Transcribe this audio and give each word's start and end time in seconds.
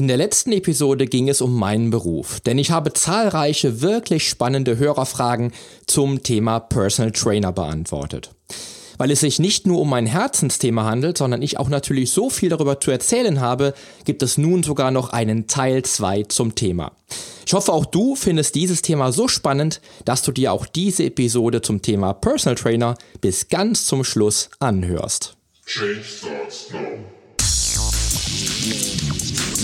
In 0.00 0.08
der 0.08 0.16
letzten 0.16 0.52
Episode 0.52 1.04
ging 1.04 1.28
es 1.28 1.42
um 1.42 1.58
meinen 1.58 1.90
Beruf, 1.90 2.40
denn 2.40 2.56
ich 2.56 2.70
habe 2.70 2.94
zahlreiche 2.94 3.82
wirklich 3.82 4.26
spannende 4.26 4.78
Hörerfragen 4.78 5.52
zum 5.86 6.22
Thema 6.22 6.58
Personal 6.58 7.12
Trainer 7.12 7.52
beantwortet. 7.52 8.30
Weil 8.96 9.10
es 9.10 9.20
sich 9.20 9.38
nicht 9.38 9.66
nur 9.66 9.78
um 9.78 9.90
mein 9.90 10.06
Herzensthema 10.06 10.84
handelt, 10.84 11.18
sondern 11.18 11.42
ich 11.42 11.58
auch 11.58 11.68
natürlich 11.68 12.12
so 12.12 12.30
viel 12.30 12.48
darüber 12.48 12.80
zu 12.80 12.90
erzählen 12.90 13.42
habe, 13.42 13.74
gibt 14.06 14.22
es 14.22 14.38
nun 14.38 14.62
sogar 14.62 14.90
noch 14.90 15.10
einen 15.10 15.48
Teil 15.48 15.82
2 15.82 16.22
zum 16.30 16.54
Thema. 16.54 16.92
Ich 17.44 17.52
hoffe, 17.52 17.70
auch 17.70 17.84
du 17.84 18.16
findest 18.16 18.54
dieses 18.54 18.80
Thema 18.80 19.12
so 19.12 19.28
spannend, 19.28 19.82
dass 20.06 20.22
du 20.22 20.32
dir 20.32 20.54
auch 20.54 20.64
diese 20.64 21.04
Episode 21.04 21.60
zum 21.60 21.82
Thema 21.82 22.14
Personal 22.14 22.54
Trainer 22.54 22.94
bis 23.20 23.50
ganz 23.50 23.84
zum 23.84 24.04
Schluss 24.04 24.48
anhörst. 24.60 25.36
Change 25.66 26.02
starts 26.02 26.70
now. 26.72 26.88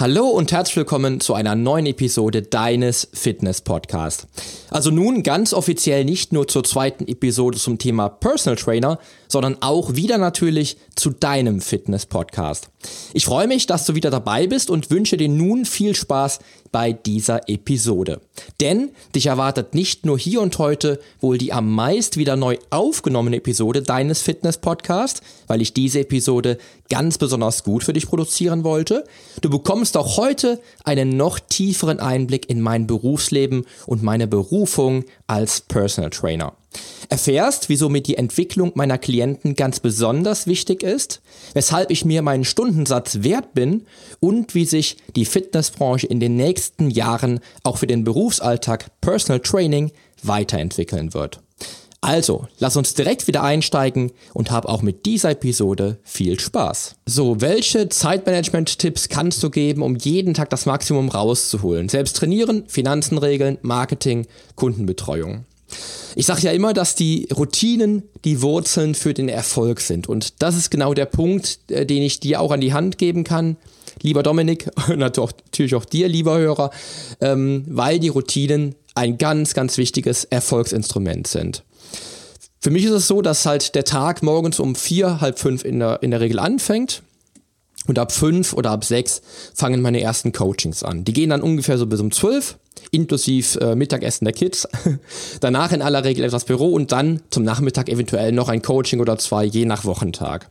Hallo 0.00 0.28
und 0.28 0.52
herzlich 0.52 0.76
willkommen 0.76 1.18
zu 1.18 1.34
einer 1.34 1.56
neuen 1.56 1.84
Episode 1.84 2.42
deines 2.42 3.08
Fitness 3.12 3.62
Podcast. 3.62 4.28
Also 4.70 4.92
nun 4.92 5.24
ganz 5.24 5.52
offiziell 5.52 6.04
nicht 6.04 6.32
nur 6.32 6.46
zur 6.46 6.62
zweiten 6.62 7.08
Episode 7.08 7.58
zum 7.58 7.78
Thema 7.78 8.08
Personal 8.08 8.54
Trainer, 8.54 9.00
sondern 9.26 9.56
auch 9.60 9.96
wieder 9.96 10.16
natürlich 10.16 10.76
zu 10.94 11.10
deinem 11.10 11.60
Fitness 11.60 12.06
Podcast. 12.06 12.70
Ich 13.12 13.24
freue 13.24 13.48
mich, 13.48 13.66
dass 13.66 13.86
du 13.86 13.94
wieder 13.94 14.10
dabei 14.10 14.46
bist 14.46 14.70
und 14.70 14.90
wünsche 14.90 15.16
dir 15.16 15.28
nun 15.28 15.64
viel 15.64 15.94
Spaß 15.94 16.38
bei 16.70 16.92
dieser 16.92 17.48
Episode. 17.48 18.20
Denn 18.60 18.90
dich 19.14 19.26
erwartet 19.26 19.74
nicht 19.74 20.04
nur 20.06 20.18
hier 20.18 20.40
und 20.40 20.58
heute 20.58 21.00
wohl 21.20 21.38
die 21.38 21.52
am 21.52 21.74
meist 21.74 22.16
wieder 22.16 22.36
neu 22.36 22.58
aufgenommene 22.70 23.36
Episode 23.36 23.82
deines 23.82 24.22
Fitness 24.22 24.58
Podcasts, 24.58 25.22
weil 25.46 25.62
ich 25.62 25.72
diese 25.72 26.00
Episode 26.00 26.58
ganz 26.90 27.18
besonders 27.18 27.64
gut 27.64 27.84
für 27.84 27.92
dich 27.92 28.06
produzieren 28.06 28.64
wollte. 28.64 29.04
Du 29.40 29.50
bekommst 29.50 29.96
auch 29.96 30.16
heute 30.16 30.60
einen 30.84 31.16
noch 31.16 31.38
tieferen 31.38 32.00
Einblick 32.00 32.48
in 32.48 32.60
mein 32.60 32.86
Berufsleben 32.86 33.64
und 33.86 34.02
meine 34.02 34.26
Berufung 34.26 35.04
als 35.26 35.60
Personal 35.62 36.10
Trainer. 36.10 36.54
Erfährst, 37.08 37.68
wieso 37.68 37.88
mir 37.88 38.02
die 38.02 38.16
Entwicklung 38.16 38.72
meiner 38.74 38.98
Klienten 38.98 39.54
ganz 39.54 39.80
besonders 39.80 40.46
wichtig 40.46 40.82
ist, 40.82 41.22
weshalb 41.54 41.90
ich 41.90 42.04
mir 42.04 42.20
meinen 42.20 42.44
Stundensatz 42.44 43.22
wert 43.22 43.54
bin 43.54 43.86
und 44.20 44.54
wie 44.54 44.66
sich 44.66 44.98
die 45.16 45.24
Fitnessbranche 45.24 46.06
in 46.06 46.20
den 46.20 46.36
nächsten 46.36 46.90
Jahren 46.90 47.40
auch 47.62 47.78
für 47.78 47.86
den 47.86 48.04
Berufsalltag 48.04 49.00
Personal 49.00 49.40
Training 49.40 49.90
weiterentwickeln 50.22 51.14
wird. 51.14 51.40
Also, 52.00 52.46
lass 52.60 52.76
uns 52.76 52.94
direkt 52.94 53.26
wieder 53.26 53.42
einsteigen 53.42 54.12
und 54.32 54.52
hab 54.52 54.66
auch 54.66 54.82
mit 54.82 55.04
dieser 55.04 55.30
Episode 55.30 55.98
viel 56.04 56.38
Spaß. 56.38 56.94
So, 57.06 57.40
welche 57.40 57.88
Zeitmanagement-Tipps 57.88 59.08
kannst 59.08 59.42
du 59.42 59.50
geben, 59.50 59.82
um 59.82 59.96
jeden 59.96 60.32
Tag 60.32 60.50
das 60.50 60.66
Maximum 60.66 61.08
rauszuholen? 61.08 61.88
Selbst 61.88 62.16
trainieren, 62.16 62.64
Finanzen 62.68 63.18
regeln, 63.18 63.58
Marketing, 63.62 64.28
Kundenbetreuung. 64.54 65.44
Ich 66.14 66.26
sage 66.26 66.42
ja 66.42 66.52
immer, 66.52 66.72
dass 66.72 66.94
die 66.94 67.28
Routinen 67.36 68.02
die 68.24 68.42
Wurzeln 68.42 68.94
für 68.94 69.14
den 69.14 69.28
Erfolg 69.28 69.80
sind. 69.80 70.08
Und 70.08 70.42
das 70.42 70.56
ist 70.56 70.70
genau 70.70 70.94
der 70.94 71.06
Punkt, 71.06 71.58
äh, 71.70 71.86
den 71.86 72.02
ich 72.02 72.20
dir 72.20 72.40
auch 72.40 72.50
an 72.50 72.60
die 72.60 72.72
Hand 72.72 72.98
geben 72.98 73.24
kann, 73.24 73.56
lieber 74.02 74.22
Dominik, 74.22 74.68
natürlich 74.96 75.74
auch 75.74 75.84
dir, 75.84 76.08
lieber 76.08 76.38
Hörer, 76.38 76.70
ähm, 77.20 77.64
weil 77.68 77.98
die 77.98 78.08
Routinen 78.08 78.74
ein 78.94 79.18
ganz, 79.18 79.54
ganz 79.54 79.78
wichtiges 79.78 80.24
Erfolgsinstrument 80.24 81.26
sind. 81.26 81.62
Für 82.60 82.70
mich 82.70 82.84
ist 82.84 82.90
es 82.90 83.06
so, 83.06 83.22
dass 83.22 83.46
halt 83.46 83.76
der 83.76 83.84
Tag 83.84 84.22
morgens 84.22 84.58
um 84.58 84.74
vier, 84.74 85.20
halb 85.20 85.38
fünf 85.38 85.64
in 85.64 85.78
der, 85.78 86.02
in 86.02 86.10
der 86.10 86.20
Regel 86.20 86.40
anfängt. 86.40 87.02
Und 87.88 87.98
ab 87.98 88.12
fünf 88.12 88.52
oder 88.52 88.70
ab 88.70 88.84
sechs 88.84 89.22
fangen 89.54 89.80
meine 89.80 90.00
ersten 90.00 90.30
Coachings 90.32 90.84
an. 90.84 91.04
Die 91.04 91.12
gehen 91.12 91.30
dann 91.30 91.42
ungefähr 91.42 91.78
so 91.78 91.86
bis 91.86 92.00
um 92.00 92.12
zwölf 92.12 92.58
inklusive 92.90 93.60
äh, 93.60 93.74
Mittagessen 93.74 94.24
der 94.24 94.34
Kids. 94.34 94.68
Danach 95.40 95.72
in 95.72 95.82
aller 95.82 96.04
Regel 96.04 96.24
etwas 96.24 96.44
Büro 96.44 96.68
und 96.68 96.92
dann 96.92 97.22
zum 97.30 97.42
Nachmittag 97.44 97.88
eventuell 97.88 98.32
noch 98.32 98.48
ein 98.48 98.62
Coaching 98.62 99.00
oder 99.00 99.18
zwei, 99.18 99.44
je 99.44 99.64
nach 99.64 99.84
Wochentag. 99.84 100.48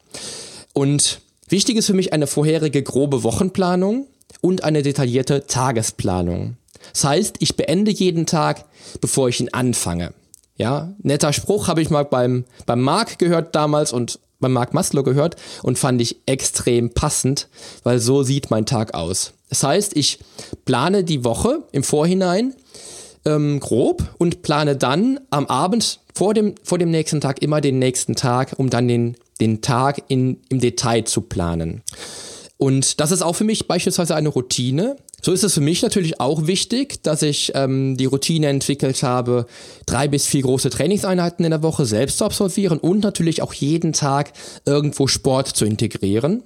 Und 0.73 1.21
wichtig 1.47 1.77
ist 1.77 1.87
für 1.87 1.93
mich 1.93 2.11
eine 2.11 2.27
vorherige 2.27 2.83
grobe 2.83 3.23
Wochenplanung 3.23 4.07
und 4.41 4.63
eine 4.63 4.81
detaillierte 4.81 5.47
Tagesplanung. 5.47 6.57
Das 6.93 7.03
heißt, 7.03 7.35
ich 7.39 7.55
beende 7.55 7.91
jeden 7.91 8.25
Tag, 8.25 8.65
bevor 9.01 9.29
ich 9.29 9.39
ihn 9.39 9.49
anfange. 9.49 10.13
Ja, 10.57 10.93
netter 11.01 11.33
Spruch 11.33 11.67
habe 11.67 11.81
ich 11.81 11.89
mal 11.89 12.03
beim, 12.03 12.45
beim 12.65 12.81
Marc 12.81 13.19
gehört 13.19 13.55
damals 13.55 13.93
und 13.93 14.19
beim 14.39 14.53
Marc 14.53 14.73
Maslow 14.73 15.03
gehört 15.03 15.35
und 15.63 15.79
fand 15.79 16.01
ich 16.01 16.17
extrem 16.25 16.93
passend, 16.93 17.47
weil 17.83 17.99
so 17.99 18.23
sieht 18.23 18.51
mein 18.51 18.65
Tag 18.65 18.93
aus. 18.93 19.33
Das 19.49 19.63
heißt, 19.63 19.95
ich 19.95 20.19
plane 20.65 21.03
die 21.03 21.23
Woche 21.23 21.63
im 21.71 21.83
Vorhinein 21.83 22.53
ähm, 23.25 23.59
grob 23.59 24.03
und 24.17 24.41
plane 24.41 24.75
dann 24.75 25.19
am 25.29 25.45
Abend 25.47 25.99
vor 26.13 26.33
dem, 26.33 26.55
vor 26.63 26.77
dem 26.77 26.91
nächsten 26.91 27.21
Tag 27.21 27.41
immer 27.41 27.61
den 27.61 27.79
nächsten 27.79 28.15
Tag, 28.15 28.53
um 28.57 28.69
dann 28.69 28.87
den, 28.87 29.15
den 29.39 29.61
Tag 29.61 30.01
in, 30.07 30.41
im 30.49 30.59
Detail 30.59 31.03
zu 31.03 31.21
planen. 31.21 31.83
Und 32.57 32.99
das 32.99 33.11
ist 33.11 33.21
auch 33.21 33.35
für 33.35 33.43
mich 33.43 33.67
beispielsweise 33.67 34.15
eine 34.15 34.29
Routine. 34.29 34.97
So 35.21 35.31
ist 35.33 35.43
es 35.43 35.55
für 35.55 35.61
mich 35.61 35.81
natürlich 35.81 36.19
auch 36.19 36.45
wichtig, 36.45 37.01
dass 37.03 37.23
ich 37.23 37.51
ähm, 37.55 37.97
die 37.97 38.05
Routine 38.05 38.47
entwickelt 38.47 39.01
habe, 39.01 39.47
drei 39.85 40.07
bis 40.07 40.27
vier 40.27 40.43
große 40.43 40.69
Trainingseinheiten 40.69 41.43
in 41.43 41.51
der 41.51 41.63
Woche 41.63 41.85
selbst 41.85 42.19
zu 42.19 42.25
absolvieren 42.25 42.77
und 42.77 43.03
natürlich 43.03 43.41
auch 43.41 43.53
jeden 43.53 43.93
Tag 43.93 44.31
irgendwo 44.65 45.07
Sport 45.07 45.47
zu 45.47 45.65
integrieren. 45.65 46.43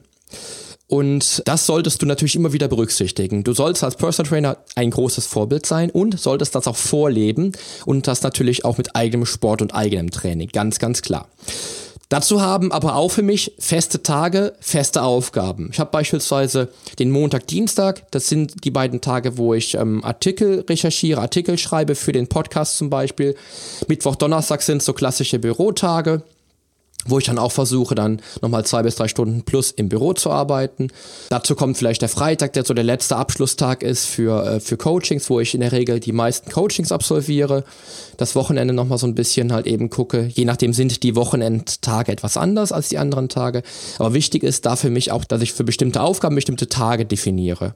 Und 0.87 1.43
das 1.45 1.65
solltest 1.65 2.01
du 2.01 2.05
natürlich 2.05 2.35
immer 2.35 2.51
wieder 2.51 2.67
berücksichtigen. 2.67 3.45
Du 3.45 3.53
sollst 3.53 3.81
als 3.81 3.95
Personal 3.95 4.29
Trainer 4.29 4.57
ein 4.75 4.91
großes 4.91 5.25
Vorbild 5.25 5.65
sein 5.65 5.89
und 5.89 6.19
solltest 6.19 6.53
das 6.53 6.67
auch 6.67 6.75
vorleben 6.75 7.53
und 7.85 8.07
das 8.07 8.23
natürlich 8.23 8.65
auch 8.65 8.77
mit 8.77 8.93
eigenem 8.93 9.25
Sport 9.25 9.61
und 9.61 9.73
eigenem 9.73 10.11
Training. 10.11 10.49
Ganz, 10.51 10.79
ganz 10.79 11.01
klar. 11.01 11.29
Dazu 12.11 12.41
haben 12.41 12.73
aber 12.73 12.97
auch 12.97 13.07
für 13.07 13.21
mich 13.21 13.53
feste 13.57 14.03
Tage, 14.03 14.51
feste 14.59 15.01
Aufgaben. 15.01 15.69
Ich 15.71 15.79
habe 15.79 15.91
beispielsweise 15.91 16.67
den 16.99 17.09
Montag, 17.09 17.47
Dienstag, 17.47 18.11
das 18.11 18.27
sind 18.27 18.65
die 18.65 18.69
beiden 18.69 18.99
Tage, 18.99 19.37
wo 19.37 19.53
ich 19.53 19.75
ähm, 19.75 20.03
Artikel 20.03 20.65
recherchiere, 20.67 21.21
Artikel 21.21 21.57
schreibe 21.57 21.95
für 21.95 22.11
den 22.11 22.27
Podcast 22.27 22.77
zum 22.77 22.89
Beispiel. 22.89 23.37
Mittwoch, 23.87 24.17
Donnerstag 24.17 24.61
sind 24.61 24.83
so 24.83 24.91
klassische 24.91 25.39
Bürotage 25.39 26.21
wo 27.05 27.17
ich 27.19 27.25
dann 27.25 27.39
auch 27.39 27.51
versuche, 27.51 27.95
dann 27.95 28.21
nochmal 28.41 28.65
zwei 28.65 28.83
bis 28.83 28.95
drei 28.95 29.07
Stunden 29.07 29.43
plus 29.43 29.71
im 29.71 29.89
Büro 29.89 30.13
zu 30.13 30.29
arbeiten. 30.29 30.89
Dazu 31.29 31.55
kommt 31.55 31.77
vielleicht 31.77 32.01
der 32.01 32.09
Freitag, 32.09 32.53
der 32.53 32.65
so 32.65 32.73
der 32.73 32.83
letzte 32.83 33.15
Abschlusstag 33.15 33.83
ist 33.83 34.05
für, 34.05 34.45
äh, 34.45 34.59
für 34.59 34.77
Coachings, 34.77 35.29
wo 35.29 35.39
ich 35.39 35.53
in 35.53 35.61
der 35.61 35.71
Regel 35.71 35.99
die 35.99 36.11
meisten 36.11 36.51
Coachings 36.51 36.91
absolviere. 36.91 37.63
Das 38.17 38.35
Wochenende 38.35 38.73
nochmal 38.73 38.97
so 38.97 39.07
ein 39.07 39.15
bisschen 39.15 39.51
halt 39.51 39.67
eben 39.67 39.89
gucke. 39.89 40.29
Je 40.33 40.45
nachdem 40.45 40.73
sind 40.73 41.03
die 41.03 41.15
Wochenendtage 41.15 42.11
etwas 42.11 42.37
anders 42.37 42.71
als 42.71 42.89
die 42.89 42.97
anderen 42.97 43.29
Tage. 43.29 43.63
Aber 43.97 44.13
wichtig 44.13 44.43
ist 44.43 44.65
da 44.65 44.75
für 44.75 44.89
mich 44.89 45.11
auch, 45.11 45.25
dass 45.25 45.41
ich 45.41 45.53
für 45.53 45.63
bestimmte 45.63 46.01
Aufgaben 46.01 46.35
bestimmte 46.35 46.69
Tage 46.69 47.05
definiere. 47.05 47.75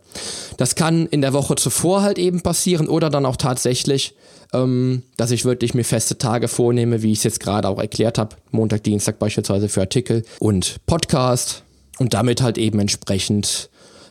Das 0.58 0.76
kann 0.76 1.08
in 1.08 1.22
der 1.22 1.34
Woche 1.34 1.56
zuvor 1.56 2.02
halt 2.02 2.20
eben 2.20 2.42
passieren 2.42 2.88
oder 2.88 3.10
dann 3.10 3.26
auch 3.26 3.38
tatsächlich 3.38 4.14
ähm, 4.54 5.04
dass 5.18 5.32
ich 5.32 5.46
wirklich 5.46 5.74
mir 5.74 5.84
feste 5.84 6.18
Tage 6.18 6.48
vornehme, 6.48 7.02
wie 7.02 7.12
ich 7.12 7.20
es 7.20 7.24
jetzt 7.24 7.40
gerade 7.40 7.68
auch 7.68 7.80
erklärt 7.80 8.18
habe, 8.18 8.36
Montag, 8.52 8.84
Dienstag 8.84 9.20
beispielsweise 9.20 9.70
für 9.70 9.82
Artikel 9.82 10.24
und 10.40 10.78
Podcast. 10.86 11.64
Und 11.98 12.14
damit 12.14 12.42
halt 12.42 12.58
eben 12.58 12.80
entsprechend 12.80 13.70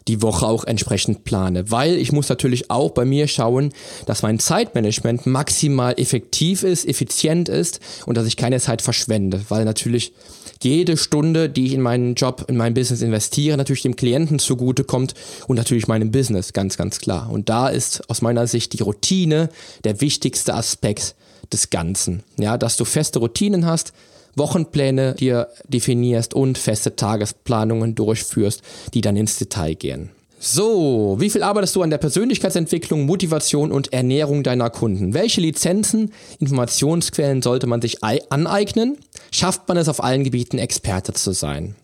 die 0.09 0.23
Woche 0.23 0.47
auch 0.47 0.65
entsprechend 0.65 1.25
plane, 1.25 1.71
weil 1.71 1.97
ich 1.97 2.13
muss 2.13 2.29
natürlich 2.29 2.71
auch 2.71 2.91
bei 2.91 3.05
mir 3.05 3.27
schauen, 3.27 3.73
dass 4.07 4.23
mein 4.23 4.39
Zeitmanagement 4.39 5.27
maximal 5.27 5.95
effektiv 5.99 6.63
ist, 6.63 6.87
effizient 6.87 7.49
ist 7.49 7.81
und 8.07 8.17
dass 8.17 8.27
ich 8.27 8.37
keine 8.37 8.61
Zeit 8.61 8.83
verschwende, 8.83 9.43
weil 9.49 9.65
natürlich 9.65 10.13
jede 10.65 10.97
Stunde, 10.97 11.49
die 11.49 11.67
ich 11.67 11.75
in 11.75 11.81
meinen 11.81 12.15
Job, 12.15 12.47
in 12.49 12.57
mein 12.57 12.75
Business 12.75 13.03
investiere, 13.03 13.57
natürlich 13.57 13.83
dem 13.83 13.97
Klienten 13.97 14.39
zugute 14.39 14.85
kommt 14.85 15.15
und 15.47 15.57
natürlich 15.57 15.87
meinem 15.87 16.11
Business, 16.11 16.53
ganz, 16.53 16.77
ganz 16.77 16.99
klar. 16.99 17.31
Und 17.31 17.49
da 17.49 17.69
ist 17.69 18.09
aus 18.11 18.23
meiner 18.23 18.47
Sicht 18.47 18.73
die 18.73 18.83
Routine 18.83 19.51
der 19.85 20.01
wichtigste 20.01 20.55
Aspekt 20.55 21.15
des 21.53 21.71
Ganzen. 21.71 22.23
Ja, 22.39 22.59
dass 22.59 22.77
du 22.77 22.85
feste 22.85 23.19
Routinen 23.19 23.67
hast, 23.67 23.93
Wochenpläne 24.37 25.15
dir 25.15 25.49
definierst 25.69 26.35
und 26.35 26.59
feste 26.59 26.97
Tagesplanungen 26.97 27.95
durchführst, 27.95 28.63
die 28.93 29.01
dann 29.01 29.17
ins 29.17 29.39
Detail 29.39 29.75
gehen. 29.75 30.11
So, 30.47 31.17
wie 31.21 31.31
viel 31.31 31.43
arbeitest 31.43 31.75
du 31.75 31.81
an 31.81 31.89
der 31.89 31.97
Persönlichkeitsentwicklung, 31.97 33.07
Motivation 33.07 33.73
und 33.73 33.95
Ernährung 33.95 34.43
deiner 34.43 34.69
Kunden? 34.69 35.15
Welche 35.15 35.41
Lizenzen, 35.41 36.13
Informationsquellen 36.39 37.41
sollte 37.41 37.67
man 37.67 37.81
sich 37.81 38.05
aneignen? 38.05 38.99
Schafft 39.33 39.67
man 39.69 39.79
es 39.79 39.89
auf 39.89 40.05
allen 40.05 40.23
Gebieten 40.23 40.59
Experte 40.59 41.15
zu 41.15 41.33
sein? 41.33 41.77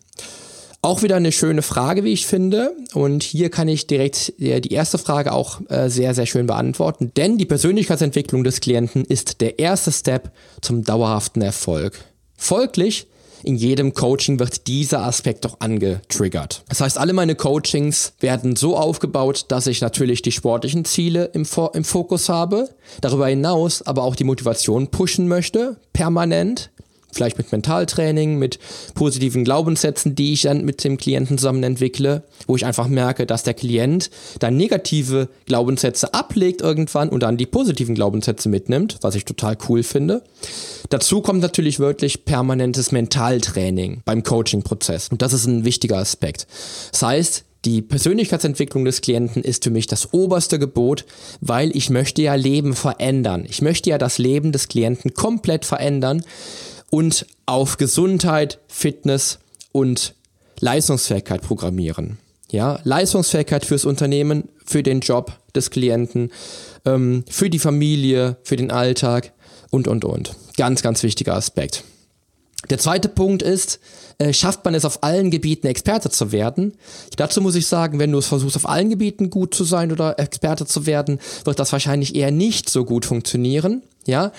Auch 0.83 1.01
wieder 1.01 1.15
eine 1.15 1.31
schöne 1.31 1.63
Frage, 1.63 2.03
wie 2.03 2.13
ich 2.13 2.27
finde. 2.27 2.75
Und 2.93 3.23
hier 3.23 3.49
kann 3.49 3.67
ich 3.67 3.87
direkt 3.87 4.33
die 4.37 4.71
erste 4.71 4.99
Frage 4.99 5.33
auch 5.33 5.59
äh, 5.69 5.89
sehr, 5.89 6.13
sehr 6.13 6.27
schön 6.27 6.45
beantworten. 6.45 7.11
Denn 7.17 7.39
die 7.39 7.47
Persönlichkeitsentwicklung 7.47 8.43
des 8.43 8.59
Klienten 8.59 9.05
ist 9.05 9.41
der 9.41 9.57
erste 9.57 9.91
Step 9.91 10.31
zum 10.61 10.83
dauerhaften 10.83 11.41
Erfolg. 11.41 12.05
Folglich 12.37 13.07
in 13.43 13.55
jedem 13.55 13.93
Coaching 13.93 14.39
wird 14.39 14.67
dieser 14.67 15.03
Aspekt 15.03 15.45
auch 15.45 15.57
angetriggert. 15.59 16.63
Das 16.69 16.81
heißt, 16.81 16.97
alle 16.97 17.13
meine 17.13 17.35
Coachings 17.35 18.13
werden 18.19 18.55
so 18.55 18.77
aufgebaut, 18.77 19.45
dass 19.49 19.67
ich 19.67 19.81
natürlich 19.81 20.21
die 20.21 20.31
sportlichen 20.31 20.85
Ziele 20.85 21.25
im, 21.33 21.45
im 21.73 21.83
Fokus 21.83 22.29
habe, 22.29 22.69
darüber 23.01 23.27
hinaus 23.27 23.81
aber 23.81 24.03
auch 24.03 24.15
die 24.15 24.23
Motivation 24.23 24.87
pushen 24.87 25.27
möchte, 25.27 25.77
permanent, 25.93 26.71
vielleicht 27.11 27.37
mit 27.37 27.51
Mentaltraining, 27.51 28.37
mit 28.37 28.59
positiven 28.95 29.43
Glaubenssätzen, 29.43 30.15
die 30.15 30.33
ich 30.33 30.43
dann 30.43 30.65
mit 30.65 30.83
dem 30.83 30.97
Klienten 30.97 31.37
zusammen 31.37 31.63
entwickle, 31.63 32.23
wo 32.47 32.55
ich 32.55 32.65
einfach 32.65 32.87
merke, 32.87 33.25
dass 33.25 33.43
der 33.43 33.53
Klient 33.53 34.09
dann 34.39 34.57
negative 34.57 35.29
Glaubenssätze 35.45 36.13
ablegt 36.13 36.61
irgendwann 36.61 37.09
und 37.09 37.21
dann 37.23 37.37
die 37.37 37.45
positiven 37.45 37.95
Glaubenssätze 37.95 38.49
mitnimmt, 38.49 38.97
was 39.01 39.15
ich 39.15 39.25
total 39.25 39.57
cool 39.69 39.83
finde. 39.83 40.23
Dazu 40.89 41.21
kommt 41.21 41.41
natürlich 41.41 41.79
wirklich 41.79 42.25
permanentes 42.25 42.91
Mentaltraining 42.91 44.01
beim 44.05 44.23
Coaching-Prozess 44.23 45.09
und 45.09 45.21
das 45.21 45.33
ist 45.33 45.45
ein 45.45 45.65
wichtiger 45.65 45.97
Aspekt. 45.97 46.47
Das 46.91 47.01
heißt, 47.01 47.45
die 47.65 47.83
Persönlichkeitsentwicklung 47.83 48.85
des 48.85 49.01
Klienten 49.01 49.43
ist 49.43 49.63
für 49.63 49.69
mich 49.69 49.85
das 49.85 50.13
oberste 50.13 50.57
Gebot, 50.57 51.05
weil 51.41 51.75
ich 51.75 51.91
möchte 51.91 52.23
ja 52.23 52.33
Leben 52.33 52.73
verändern. 52.73 53.45
Ich 53.47 53.61
möchte 53.61 53.91
ja 53.91 53.99
das 53.99 54.17
Leben 54.17 54.51
des 54.51 54.67
Klienten 54.67 55.13
komplett 55.13 55.65
verändern 55.65 56.23
und 56.91 57.25
auf 57.47 57.77
Gesundheit, 57.77 58.59
Fitness 58.67 59.39
und 59.71 60.13
Leistungsfähigkeit 60.59 61.41
programmieren. 61.41 62.19
Ja, 62.51 62.79
Leistungsfähigkeit 62.83 63.65
fürs 63.65 63.85
Unternehmen, 63.85 64.49
für 64.63 64.83
den 64.83 64.99
Job 64.99 65.31
des 65.55 65.71
Klienten, 65.71 66.31
ähm, 66.85 67.23
für 67.27 67.49
die 67.49 67.59
Familie, 67.59 68.37
für 68.43 68.57
den 68.57 68.69
Alltag 68.69 69.31
und, 69.71 69.87
und, 69.87 70.05
und. 70.05 70.35
Ganz, 70.57 70.83
ganz 70.83 71.01
wichtiger 71.01 71.33
Aspekt. 71.33 71.83
Der 72.69 72.77
zweite 72.77 73.07
Punkt 73.07 73.41
ist, 73.41 73.79
äh, 74.17 74.33
schafft 74.33 74.65
man 74.65 74.75
es 74.75 74.85
auf 74.85 75.01
allen 75.01 75.31
Gebieten 75.31 75.67
Experte 75.67 76.09
zu 76.09 76.31
werden? 76.31 76.73
Dazu 77.15 77.41
muss 77.41 77.55
ich 77.55 77.67
sagen, 77.67 77.97
wenn 77.97 78.11
du 78.11 78.19
es 78.19 78.27
versuchst, 78.27 78.57
auf 78.57 78.69
allen 78.69 78.89
Gebieten 78.89 79.29
gut 79.29 79.55
zu 79.55 79.63
sein 79.63 79.91
oder 79.91 80.19
Experte 80.19 80.65
zu 80.65 80.85
werden, 80.85 81.19
wird 81.45 81.57
das 81.57 81.71
wahrscheinlich 81.71 82.15
eher 82.15 82.31
nicht 82.31 82.69
so 82.69 82.83
gut 82.83 83.05
funktionieren. 83.05 83.81
Ja, 84.05 84.31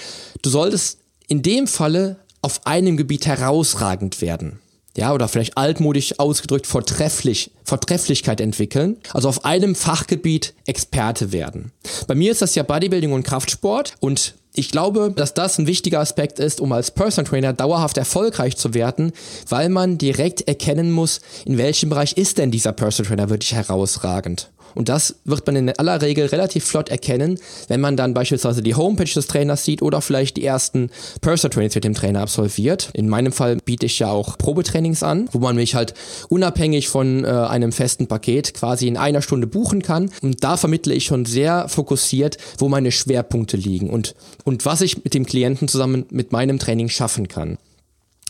du 0.43 0.51
solltest 0.51 0.99
in 1.27 1.43
dem 1.43 1.67
Falle 1.67 2.17
auf 2.43 2.67
einem 2.67 2.97
Gebiet 2.97 3.27
herausragend 3.27 4.21
werden. 4.21 4.61
Ja, 4.95 5.15
oder 5.15 5.27
vielleicht 5.27 5.57
altmodisch 5.57 6.19
ausgedrückt 6.19 6.67
Vortrefflich, 6.67 7.51
Vortrefflichkeit 7.65 8.43
entwickeln. 8.43 8.99
Also 9.15 9.29
auf 9.29 9.47
einem 9.47 9.75
Fachgebiet 9.75 10.53
Experte 10.67 11.33
werden. 11.33 11.73
Bei 12.07 12.15
mir 12.15 12.31
ist 12.31 12.43
das 12.43 12.55
ja 12.55 12.63
Bodybuilding 12.63 13.13
und 13.13 13.23
Kraftsport 13.23 13.95
und 14.01 14.35
ich 14.55 14.71
glaube, 14.71 15.11
dass 15.17 15.33
das 15.33 15.59
ein 15.59 15.67
wichtiger 15.67 16.01
Aspekt 16.01 16.39
ist, 16.39 16.61
um 16.61 16.73
als 16.73 16.91
Personal 16.91 17.31
Trainer 17.31 17.53
dauerhaft 17.55 17.97
erfolgreich 17.97 18.59
zu 18.59 18.75
werden, 18.75 19.13
weil 19.49 19.71
man 19.71 19.97
direkt 19.97 20.47
erkennen 20.47 20.93
muss, 20.93 21.21
in 21.47 21.57
welchem 21.57 21.89
Bereich 21.89 22.19
ist 22.19 22.37
denn 22.37 22.51
dieser 22.51 22.73
Personal 22.73 23.09
Trainer 23.09 23.31
wirklich 23.31 23.55
herausragend. 23.55 24.51
Und 24.75 24.89
das 24.89 25.17
wird 25.25 25.47
man 25.47 25.57
in 25.57 25.71
aller 25.71 26.01
Regel 26.03 26.27
relativ 26.27 26.65
flott 26.65 26.89
erkennen, 26.89 27.39
wenn 27.69 27.81
man 27.81 27.97
dann 27.97 28.15
beispielsweise 28.15 28.63
die 28.63 28.75
Homepage 28.75 29.13
des 29.13 29.27
Trainers 29.27 29.65
sieht 29.65 29.83
oder 29.83 30.01
vielleicht 30.01 30.37
die 30.37 30.45
ersten 30.45 30.91
Personal 31.21 31.53
Trainings 31.55 31.75
mit 31.75 31.85
dem 31.85 31.95
Trainer 31.95 32.21
absolviert. 32.21 32.91
In 32.95 33.09
meinem 33.09 33.33
Fall 33.33 33.57
biete 33.65 33.87
ich 33.87 33.99
ja 33.99 34.11
auch 34.11 34.39
Probetrainings 34.39 35.03
an, 35.03 35.29
wo 35.33 35.39
man 35.39 35.57
mich 35.57 35.75
halt 35.75 35.95
unabhängig 36.29 36.89
von 36.89 37.25
äh, 37.25 37.29
einem 37.29 37.73
festen 37.73 38.07
Paket 38.07 38.55
quasi 38.55 38.89
in 38.89 38.97
einer 38.97 39.23
Stunde 39.23 39.47
buchen 39.47 39.83
kann. 39.83 40.11
Und 40.23 40.45
da 40.45 40.57
vermittle 40.57 40.95
ich 40.95 41.05
schon 41.05 41.25
sehr 41.25 41.69
fokussiert, 41.69 42.39
wo 42.59 42.69
meine 42.69 42.93
Schwerpunkte 42.93 43.57
liegen 43.57 43.91
und, 43.91 44.15
und 44.45 44.65
was 44.65 44.81
ich 44.81 45.05
mit 45.05 45.15
dem 45.15 45.27
Klienten 45.27 45.69
zusammen 45.69 46.07
mit 46.11 46.33
meinem 46.33 46.59
Training 46.59 46.89
schaffen 46.89 47.29
kann. 47.29 47.59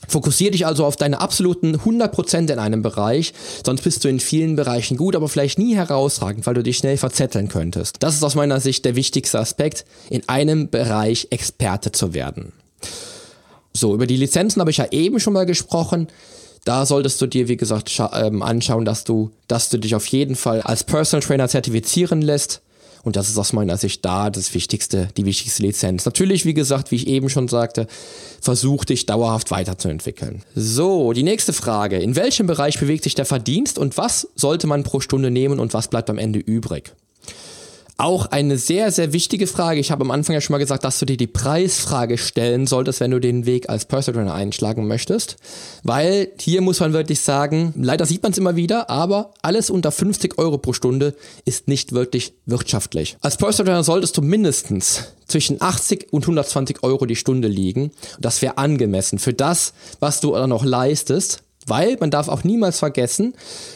Fokussier 0.09 0.51
dich 0.51 0.67
also 0.67 0.85
auf 0.85 0.97
deine 0.97 1.21
absoluten 1.21 1.77
100% 1.77 2.53
in 2.53 2.59
einem 2.59 2.83
Bereich, 2.83 3.33
sonst 3.65 3.83
bist 3.83 4.05
du 4.05 4.09
in 4.09 4.21
vielen 4.21 4.57
Bereichen 4.57 4.97
gut, 4.97 5.17
aber 5.17 5.29
vielleicht 5.29 5.59
nie 5.59 5.75
herausragend, 5.75 6.47
weil 6.47 6.55
du 6.55 6.63
dich 6.63 6.79
schnell 6.79 6.97
verzetteln 6.97 7.49
könntest. 7.49 7.97
Das 8.01 8.15
ist 8.15 8.23
aus 8.25 8.35
meiner 8.35 8.61
Sicht 8.61 8.85
der 8.85 8.97
wichtigste 8.97 9.39
Aspekt, 9.39 9.85
in 10.11 10.29
einem 10.29 10.69
Bereich 10.71 11.29
Experte 11.31 11.93
zu 11.93 12.15
werden. 12.15 12.53
So, 13.75 13.95
über 13.95 14.07
die 14.07 14.17
Lizenzen 14.17 14.61
habe 14.61 14.71
ich 14.71 14.77
ja 14.77 14.87
eben 14.91 15.19
schon 15.19 15.33
mal 15.33 15.47
gesprochen. 15.47 16.09
Da 16.65 16.87
solltest 16.87 17.21
du 17.21 17.27
dir, 17.27 17.49
wie 17.49 17.57
gesagt, 17.57 18.01
ähm, 18.13 18.43
anschauen, 18.43 18.85
dass 18.85 19.05
du, 19.05 19.31
dass 19.49 19.69
du 19.69 19.79
dich 19.79 19.95
auf 19.95 20.07
jeden 20.07 20.37
Fall 20.37 20.61
als 20.63 20.85
Personal 20.85 21.27
Trainer 21.27 21.49
zertifizieren 21.49 22.23
lässt. 22.23 22.61
Und 23.03 23.17
das 23.17 23.29
ist 23.29 23.39
aus 23.39 23.53
meiner 23.53 23.77
Sicht 23.77 24.05
da 24.05 24.31
das 24.31 24.55
Wichtigste, 24.55 25.09
die 25.17 25.25
wichtigste 25.25 25.63
Lizenz. 25.63 26.05
Natürlich, 26.05 26.45
wie 26.45 26.55
gesagt, 26.55 26.91
wie 26.91 26.97
ich 26.97 27.07
eben 27.07 27.29
schon 27.29 27.49
sagte, 27.49 27.87
versuch 28.41 28.85
dich 28.85 29.07
dauerhaft 29.07 29.51
weiterzuentwickeln. 29.51 30.43
So, 30.55 31.13
die 31.13 31.23
nächste 31.23 31.53
Frage. 31.53 31.99
In 31.99 32.17
welchem 32.17 32.47
Bereich 32.47 32.79
bewegt 32.79 33.05
sich 33.05 33.15
der 33.15 33.25
Verdienst 33.25 33.79
und 33.79 33.97
was 33.97 34.29
sollte 34.37 34.67
man 34.67 34.85
pro 34.85 35.01
Stunde 35.01 35.31
nehmen 35.31 35.59
und 35.59 35.75
was 35.75 35.89
bleibt 35.89 36.11
am 36.11 36.19
Ende 36.19 36.39
übrig? 36.39 36.93
Auch 38.03 38.27
eine 38.27 38.59
sehr, 38.59 38.91
sehr 38.91 39.13
wichtige 39.13 39.47
Frage. 39.47 39.79
Ich 39.79 39.93
habe 39.93 40.01
am 40.03 40.11
Anfang 40.11 40.35
ja 40.35 40.41
schon 40.41 40.55
mal 40.55 40.59
gesagt, 40.59 40.83
dass 40.83 40.99
du 40.99 41.07
dir 41.07 41.17
die 41.17 41.29
Preisfrage 41.29 42.19
stellen 42.19 42.67
solltest, 42.67 42.99
wenn 42.99 43.13
du 43.13 43.21
den 43.21 43.47
Weg 43.47 43.71
als 43.71 43.85
Personal 43.85 44.25
Trainer 44.25 44.35
einschlagen 44.35 44.89
möchtest. 44.89 45.37
Weil 45.85 46.33
hier 46.37 46.63
muss 46.63 46.81
man 46.81 46.95
wirklich 46.95 47.21
sagen, 47.21 47.73
leider 47.77 48.05
sieht 48.05 48.25
man 48.25 48.33
es 48.33 48.39
immer 48.39 48.57
wieder, 48.57 48.91
aber 48.91 49.35
alles 49.41 49.71
unter 49.71 49.93
50 49.93 50.37
Euro 50.37 50.59
pro 50.59 50.73
Stunde 50.73 51.15
ist 51.45 51.69
nicht 51.69 51.93
wirklich 51.93 52.35
wirtschaftlich. 52.45 53.17
Als 53.21 53.37
Personal 53.37 53.67
Trainer 53.73 53.85
solltest 53.85 54.17
du 54.17 54.23
mindestens 54.23 55.05
zwischen 55.29 55.63
80 55.63 56.09
und 56.13 56.25
120 56.25 56.83
Euro 56.83 57.07
die 57.07 57.15
Stunde 57.15 57.47
liegen. 57.47 57.93
Das 58.19 58.43
wäre 58.43 58.59
angemessen 58.59 59.21
für 59.21 59.33
das, 59.33 59.75
was 60.01 60.19
du 60.19 60.33
dann 60.33 60.51
noch 60.51 60.65
leistest. 60.65 61.45
Weil 61.69 61.97
man 62.01 62.11
darf 62.11 62.27
auch 62.27 62.43
niemals 62.43 62.81
vergessen, 62.81 63.35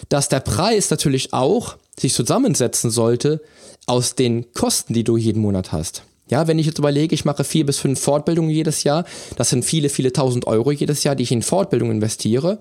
dass 0.08 0.28
der 0.28 0.40
Preis 0.40 0.90
natürlich 0.90 1.32
auch 1.32 1.76
sich 1.96 2.12
zusammensetzen 2.12 2.90
sollte 2.90 3.40
aus 3.86 4.14
den 4.14 4.52
Kosten, 4.52 4.94
die 4.94 5.04
du 5.04 5.16
jeden 5.16 5.40
Monat 5.40 5.72
hast. 5.72 6.02
Ja, 6.28 6.48
wenn 6.48 6.58
ich 6.58 6.66
jetzt 6.66 6.78
überlege, 6.78 7.14
ich 7.14 7.24
mache 7.24 7.44
vier 7.44 7.64
bis 7.64 7.78
fünf 7.78 8.00
Fortbildungen 8.00 8.50
jedes 8.50 8.82
Jahr, 8.82 9.04
das 9.36 9.50
sind 9.50 9.64
viele, 9.64 9.88
viele 9.88 10.12
tausend 10.12 10.46
Euro 10.48 10.72
jedes 10.72 11.04
Jahr, 11.04 11.14
die 11.14 11.22
ich 11.22 11.30
in 11.30 11.42
Fortbildung 11.42 11.90
investiere, 11.92 12.58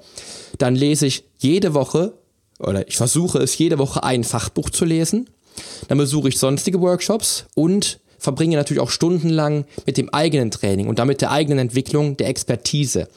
dann 0.60 0.76
lese 0.76 1.08
ich 1.08 1.24
jede 1.40 1.74
Woche 1.74 2.14
oder 2.60 2.88
ich 2.88 2.98
versuche 2.98 3.40
es 3.40 3.58
jede 3.58 3.80
Woche 3.80 4.04
ein 4.04 4.24
Fachbuch 4.24 4.70
zu 4.70 4.86
lesen, 4.86 5.30
dann 5.88 5.98
besuche 5.98 6.30
ich 6.30 6.38
sonstige 6.38 6.80
Workshops 6.80 7.46
und 7.56 8.00
verbringe 8.20 8.56
natürlich 8.56 8.82
auch 8.82 8.92
stundenlang 8.92 9.66
mit 9.86 9.98
dem 9.98 10.14
eigenen 10.14 10.52
Training 10.52 10.88
und 10.88 11.00
damit 11.00 11.22
der 11.22 11.32
eigenen 11.32 11.60
Entwicklung, 11.60 12.18
der 12.18 12.28
Expertise. 12.28 13.08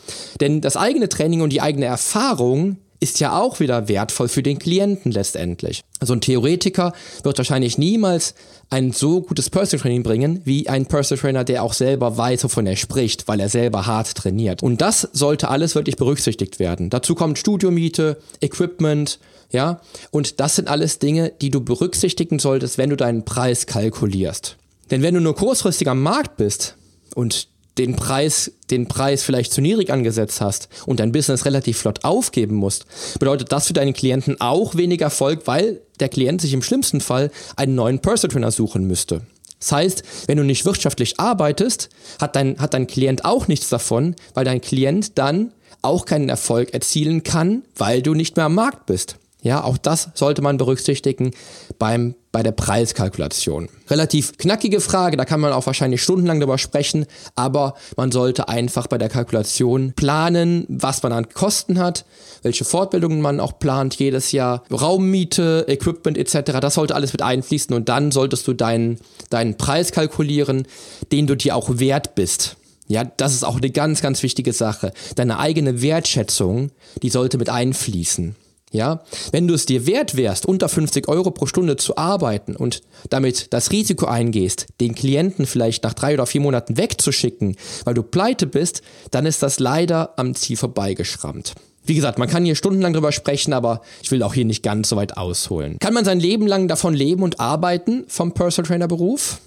Denn 0.40 0.60
das 0.60 0.76
eigene 0.76 1.08
Training 1.08 1.42
und 1.42 1.50
die 1.50 1.60
eigene 1.60 1.86
Erfahrung 1.86 2.78
ist 3.00 3.20
ja 3.20 3.38
auch 3.38 3.60
wieder 3.60 3.88
wertvoll 3.88 4.28
für 4.28 4.42
den 4.42 4.58
Klienten 4.58 5.12
letztendlich. 5.12 5.82
Also 6.00 6.14
ein 6.14 6.20
Theoretiker 6.20 6.92
wird 7.22 7.38
wahrscheinlich 7.38 7.78
niemals 7.78 8.34
ein 8.70 8.92
so 8.92 9.20
gutes 9.20 9.50
Personal 9.50 9.82
Training 9.82 10.02
bringen, 10.02 10.40
wie 10.44 10.68
ein 10.68 10.86
Personal 10.86 11.20
Trainer, 11.20 11.44
der 11.44 11.62
auch 11.62 11.72
selber 11.72 12.16
weiß, 12.16 12.44
wovon 12.44 12.66
er 12.66 12.76
spricht, 12.76 13.28
weil 13.28 13.40
er 13.40 13.48
selber 13.48 13.86
hart 13.86 14.14
trainiert. 14.14 14.62
Und 14.62 14.80
das 14.80 15.08
sollte 15.12 15.48
alles 15.48 15.74
wirklich 15.74 15.96
berücksichtigt 15.96 16.58
werden. 16.58 16.90
Dazu 16.90 17.14
kommt 17.14 17.38
Studiomiete, 17.38 18.18
Equipment, 18.40 19.18
ja, 19.50 19.80
und 20.10 20.40
das 20.40 20.56
sind 20.56 20.68
alles 20.68 20.98
Dinge, 20.98 21.32
die 21.40 21.50
du 21.50 21.62
berücksichtigen 21.62 22.38
solltest, 22.38 22.76
wenn 22.76 22.90
du 22.90 22.96
deinen 22.96 23.24
Preis 23.24 23.66
kalkulierst. 23.66 24.56
Denn 24.90 25.02
wenn 25.02 25.14
du 25.14 25.20
nur 25.20 25.34
kurzfristig 25.34 25.88
am 25.88 26.02
Markt 26.02 26.36
bist 26.36 26.76
und 27.14 27.48
den 27.78 27.96
Preis, 27.96 28.52
den 28.70 28.88
Preis 28.88 29.22
vielleicht 29.22 29.52
zu 29.52 29.60
niedrig 29.60 29.90
angesetzt 29.90 30.40
hast 30.40 30.68
und 30.86 31.00
dein 31.00 31.12
Business 31.12 31.44
relativ 31.44 31.78
flott 31.78 32.04
aufgeben 32.04 32.56
musst, 32.56 32.86
bedeutet 33.18 33.52
das 33.52 33.68
für 33.68 33.72
deinen 33.72 33.94
Klienten 33.94 34.40
auch 34.40 34.74
weniger 34.74 35.06
Erfolg, 35.06 35.42
weil 35.46 35.80
der 36.00 36.08
Klient 36.08 36.40
sich 36.40 36.52
im 36.52 36.62
schlimmsten 36.62 37.00
Fall 37.00 37.30
einen 37.56 37.74
neuen 37.74 38.00
Personal 38.00 38.32
Trainer 38.32 38.50
suchen 38.50 38.86
müsste. 38.86 39.22
Das 39.60 39.72
heißt, 39.72 40.02
wenn 40.26 40.38
du 40.38 40.44
nicht 40.44 40.64
wirtschaftlich 40.64 41.18
arbeitest, 41.18 41.88
hat 42.20 42.36
dein, 42.36 42.58
hat 42.60 42.74
dein 42.74 42.86
Klient 42.86 43.24
auch 43.24 43.48
nichts 43.48 43.68
davon, 43.68 44.14
weil 44.34 44.44
dein 44.44 44.60
Klient 44.60 45.18
dann 45.18 45.52
auch 45.82 46.04
keinen 46.04 46.28
Erfolg 46.28 46.74
erzielen 46.74 47.22
kann, 47.22 47.62
weil 47.76 48.02
du 48.02 48.14
nicht 48.14 48.36
mehr 48.36 48.46
am 48.46 48.54
Markt 48.54 48.86
bist. 48.86 49.16
Ja, 49.48 49.64
auch 49.64 49.78
das 49.78 50.10
sollte 50.12 50.42
man 50.42 50.58
berücksichtigen 50.58 51.30
beim, 51.78 52.14
bei 52.32 52.42
der 52.42 52.52
Preiskalkulation. 52.52 53.70
Relativ 53.88 54.36
knackige 54.36 54.82
Frage, 54.82 55.16
da 55.16 55.24
kann 55.24 55.40
man 55.40 55.54
auch 55.54 55.64
wahrscheinlich 55.64 56.02
stundenlang 56.02 56.38
darüber 56.38 56.58
sprechen, 56.58 57.06
aber 57.34 57.72
man 57.96 58.12
sollte 58.12 58.50
einfach 58.50 58.88
bei 58.88 58.98
der 58.98 59.08
Kalkulation 59.08 59.94
planen, 59.96 60.66
was 60.68 61.02
man 61.02 61.12
an 61.12 61.30
Kosten 61.30 61.78
hat, 61.78 62.04
welche 62.42 62.66
Fortbildungen 62.66 63.22
man 63.22 63.40
auch 63.40 63.58
plant 63.58 63.94
jedes 63.94 64.32
Jahr, 64.32 64.64
Raummiete, 64.70 65.64
Equipment 65.66 66.18
etc. 66.18 66.60
Das 66.60 66.74
sollte 66.74 66.94
alles 66.94 67.14
mit 67.14 67.22
einfließen 67.22 67.74
und 67.74 67.88
dann 67.88 68.10
solltest 68.10 68.46
du 68.48 68.52
deinen, 68.52 68.98
deinen 69.30 69.56
Preis 69.56 69.92
kalkulieren, 69.92 70.68
den 71.10 71.26
du 71.26 71.38
dir 71.38 71.56
auch 71.56 71.70
wert 71.78 72.14
bist. 72.14 72.58
Ja, 72.86 73.04
das 73.04 73.32
ist 73.32 73.44
auch 73.44 73.56
eine 73.56 73.70
ganz, 73.70 74.02
ganz 74.02 74.22
wichtige 74.22 74.52
Sache. 74.52 74.92
Deine 75.14 75.38
eigene 75.38 75.80
Wertschätzung, 75.80 76.70
die 77.02 77.08
sollte 77.08 77.38
mit 77.38 77.48
einfließen. 77.48 78.36
Ja, 78.70 79.00
wenn 79.32 79.48
du 79.48 79.54
es 79.54 79.66
dir 79.66 79.86
wert 79.86 80.16
wärst, 80.16 80.44
unter 80.44 80.68
50 80.68 81.08
Euro 81.08 81.30
pro 81.30 81.46
Stunde 81.46 81.76
zu 81.76 81.96
arbeiten 81.96 82.54
und 82.54 82.82
damit 83.08 83.52
das 83.52 83.70
Risiko 83.70 84.06
eingehst, 84.06 84.66
den 84.80 84.94
Klienten 84.94 85.46
vielleicht 85.46 85.84
nach 85.84 85.94
drei 85.94 86.14
oder 86.14 86.26
vier 86.26 86.42
Monaten 86.42 86.76
wegzuschicken, 86.76 87.56
weil 87.84 87.94
du 87.94 88.02
pleite 88.02 88.46
bist, 88.46 88.82
dann 89.10 89.24
ist 89.24 89.42
das 89.42 89.58
leider 89.58 90.18
am 90.18 90.34
Ziel 90.34 90.56
vorbeigeschrammt. 90.56 91.54
Wie 91.84 91.94
gesagt, 91.94 92.18
man 92.18 92.28
kann 92.28 92.44
hier 92.44 92.54
stundenlang 92.54 92.92
drüber 92.92 93.12
sprechen, 93.12 93.54
aber 93.54 93.80
ich 94.02 94.10
will 94.10 94.22
auch 94.22 94.34
hier 94.34 94.44
nicht 94.44 94.62
ganz 94.62 94.90
so 94.90 94.96
weit 94.96 95.16
ausholen. 95.16 95.78
Kann 95.78 95.94
man 95.94 96.04
sein 96.04 96.20
Leben 96.20 96.46
lang 96.46 96.68
davon 96.68 96.92
leben 96.92 97.22
und 97.22 97.40
arbeiten 97.40 98.04
vom 98.08 98.32
Personal 98.32 98.68
Trainer 98.68 98.88
Beruf? 98.88 99.38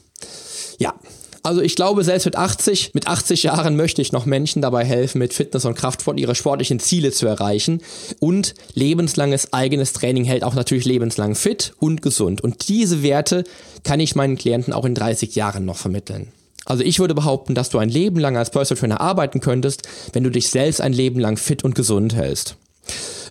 Ja, 0.80 0.96
also 1.43 1.62
ich 1.62 1.75
glaube, 1.75 2.03
selbst 2.03 2.25
mit 2.25 2.36
80, 2.36 2.93
mit 2.93 3.07
80 3.07 3.43
Jahren 3.43 3.75
möchte 3.75 4.01
ich 4.01 4.12
noch 4.12 4.25
Menschen 4.25 4.62
dabei 4.62 4.86
helfen, 4.86 5.19
mit 5.19 5.33
Fitness 5.33 5.65
und 5.65 5.75
Kraftsport 5.75 6.19
ihre 6.19 6.36
sportlichen 6.36 6.79
Ziele 6.79 7.12
zu 7.12 7.27
erreichen. 7.27 7.81
Und 8.19 8.53
lebenslanges 8.74 9.53
eigenes 9.53 9.93
Training 9.93 10.24
hält 10.24 10.43
auch 10.43 10.53
natürlich 10.53 10.86
lebenslang 10.86 11.36
fit 11.36 11.74
und 11.79 12.01
gesund. 12.01 12.41
Und 12.41 12.67
diese 12.69 13.03
Werte 13.03 13.43
kann 13.83 14.00
ich 14.00 14.15
meinen 14.15 14.38
Klienten 14.38 14.74
auch 14.74 14.86
in 14.86 14.95
30 14.95 15.36
Jahren 15.36 15.65
noch 15.65 15.77
vermitteln. 15.77 16.31
Also 16.65 16.83
ich 16.83 17.00
würde 17.00 17.15
behaupten, 17.15 17.55
dass 17.55 17.69
du 17.69 17.79
ein 17.79 17.89
Leben 17.89 18.19
lang 18.19 18.38
als 18.38 18.51
Personal 18.51 18.79
Trainer 18.79 19.01
arbeiten 19.01 19.39
könntest, 19.39 19.88
wenn 20.13 20.24
du 20.24 20.29
dich 20.29 20.50
selbst 20.50 20.79
ein 20.79 20.93
Leben 20.93 21.19
lang 21.19 21.38
fit 21.38 21.63
und 21.63 21.74
gesund 21.74 22.15
hältst. 22.15 22.55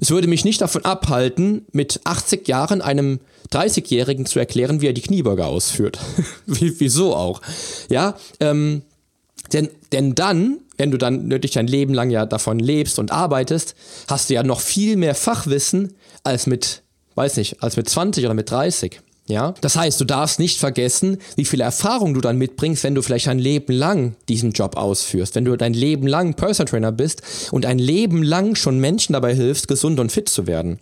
Es 0.00 0.10
würde 0.10 0.28
mich 0.28 0.44
nicht 0.44 0.60
davon 0.60 0.84
abhalten, 0.84 1.66
mit 1.72 2.00
80 2.04 2.48
Jahren 2.48 2.82
einem 2.82 3.20
30-Jährigen 3.52 4.26
zu 4.26 4.38
erklären, 4.38 4.80
wie 4.80 4.86
er 4.86 4.92
die 4.92 5.02
Kniebeuge 5.02 5.46
ausführt. 5.46 5.98
Wieso 6.46 7.14
auch? 7.16 7.42
Ja, 7.88 8.16
ähm, 8.38 8.82
denn, 9.52 9.68
denn 9.92 10.14
dann, 10.14 10.58
wenn 10.76 10.90
du 10.90 10.98
dann 10.98 11.28
natürlich 11.28 11.54
dein 11.54 11.66
Leben 11.66 11.94
lang 11.94 12.10
ja 12.10 12.26
davon 12.26 12.58
lebst 12.58 12.98
und 12.98 13.10
arbeitest, 13.10 13.74
hast 14.08 14.30
du 14.30 14.34
ja 14.34 14.42
noch 14.42 14.60
viel 14.60 14.96
mehr 14.96 15.14
Fachwissen 15.14 15.94
als 16.22 16.46
mit, 16.46 16.82
weiß 17.16 17.36
nicht, 17.36 17.62
als 17.62 17.76
mit 17.76 17.88
20 17.88 18.24
oder 18.24 18.34
mit 18.34 18.50
30. 18.50 19.00
Ja, 19.30 19.54
das 19.60 19.76
heißt, 19.76 20.00
du 20.00 20.04
darfst 20.04 20.40
nicht 20.40 20.58
vergessen, 20.58 21.18
wie 21.36 21.44
viel 21.44 21.60
Erfahrung 21.60 22.14
du 22.14 22.20
dann 22.20 22.36
mitbringst, 22.36 22.82
wenn 22.82 22.96
du 22.96 23.02
vielleicht 23.02 23.28
ein 23.28 23.38
Leben 23.38 23.72
lang 23.72 24.16
diesen 24.28 24.50
Job 24.50 24.76
ausführst, 24.76 25.36
wenn 25.36 25.44
du 25.44 25.56
dein 25.56 25.72
Leben 25.72 26.08
lang 26.08 26.34
Personal 26.34 26.68
Trainer 26.68 26.90
bist 26.90 27.22
und 27.52 27.64
ein 27.64 27.78
Leben 27.78 28.24
lang 28.24 28.56
schon 28.56 28.80
Menschen 28.80 29.12
dabei 29.12 29.32
hilfst, 29.32 29.68
gesund 29.68 30.00
und 30.00 30.10
fit 30.10 30.28
zu 30.28 30.48
werden. 30.48 30.80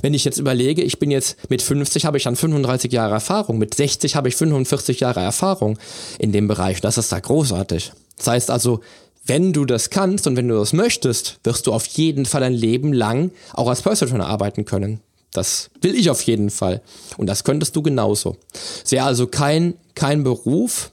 Wenn 0.00 0.14
ich 0.14 0.24
jetzt 0.24 0.38
überlege, 0.38 0.82
ich 0.82 1.00
bin 1.00 1.10
jetzt 1.10 1.50
mit 1.50 1.60
50 1.60 2.04
habe 2.04 2.18
ich 2.18 2.22
dann 2.22 2.36
35 2.36 2.92
Jahre 2.92 3.14
Erfahrung, 3.14 3.58
mit 3.58 3.74
60 3.74 4.14
habe 4.14 4.28
ich 4.28 4.36
45 4.36 5.00
Jahre 5.00 5.20
Erfahrung 5.20 5.76
in 6.20 6.30
dem 6.30 6.46
Bereich. 6.46 6.80
Das 6.80 6.98
ist 6.98 7.10
da 7.10 7.18
großartig. 7.18 7.92
Das 8.16 8.26
heißt 8.28 8.50
also, 8.52 8.80
wenn 9.26 9.52
du 9.52 9.64
das 9.64 9.90
kannst 9.90 10.28
und 10.28 10.36
wenn 10.36 10.46
du 10.46 10.54
das 10.54 10.72
möchtest, 10.72 11.40
wirst 11.42 11.66
du 11.66 11.72
auf 11.72 11.86
jeden 11.86 12.26
Fall 12.26 12.44
ein 12.44 12.54
Leben 12.54 12.92
lang 12.92 13.32
auch 13.54 13.68
als 13.68 13.82
Personal 13.82 14.12
Trainer 14.12 14.28
arbeiten 14.28 14.64
können. 14.64 15.00
Das 15.32 15.70
will 15.80 15.94
ich 15.94 16.10
auf 16.10 16.22
jeden 16.22 16.50
Fall. 16.50 16.80
Und 17.16 17.26
das 17.26 17.44
könntest 17.44 17.76
du 17.76 17.82
genauso. 17.82 18.36
Es 18.84 18.92
wäre 18.92 19.04
also 19.04 19.26
kein, 19.26 19.74
kein 19.94 20.24
Beruf, 20.24 20.90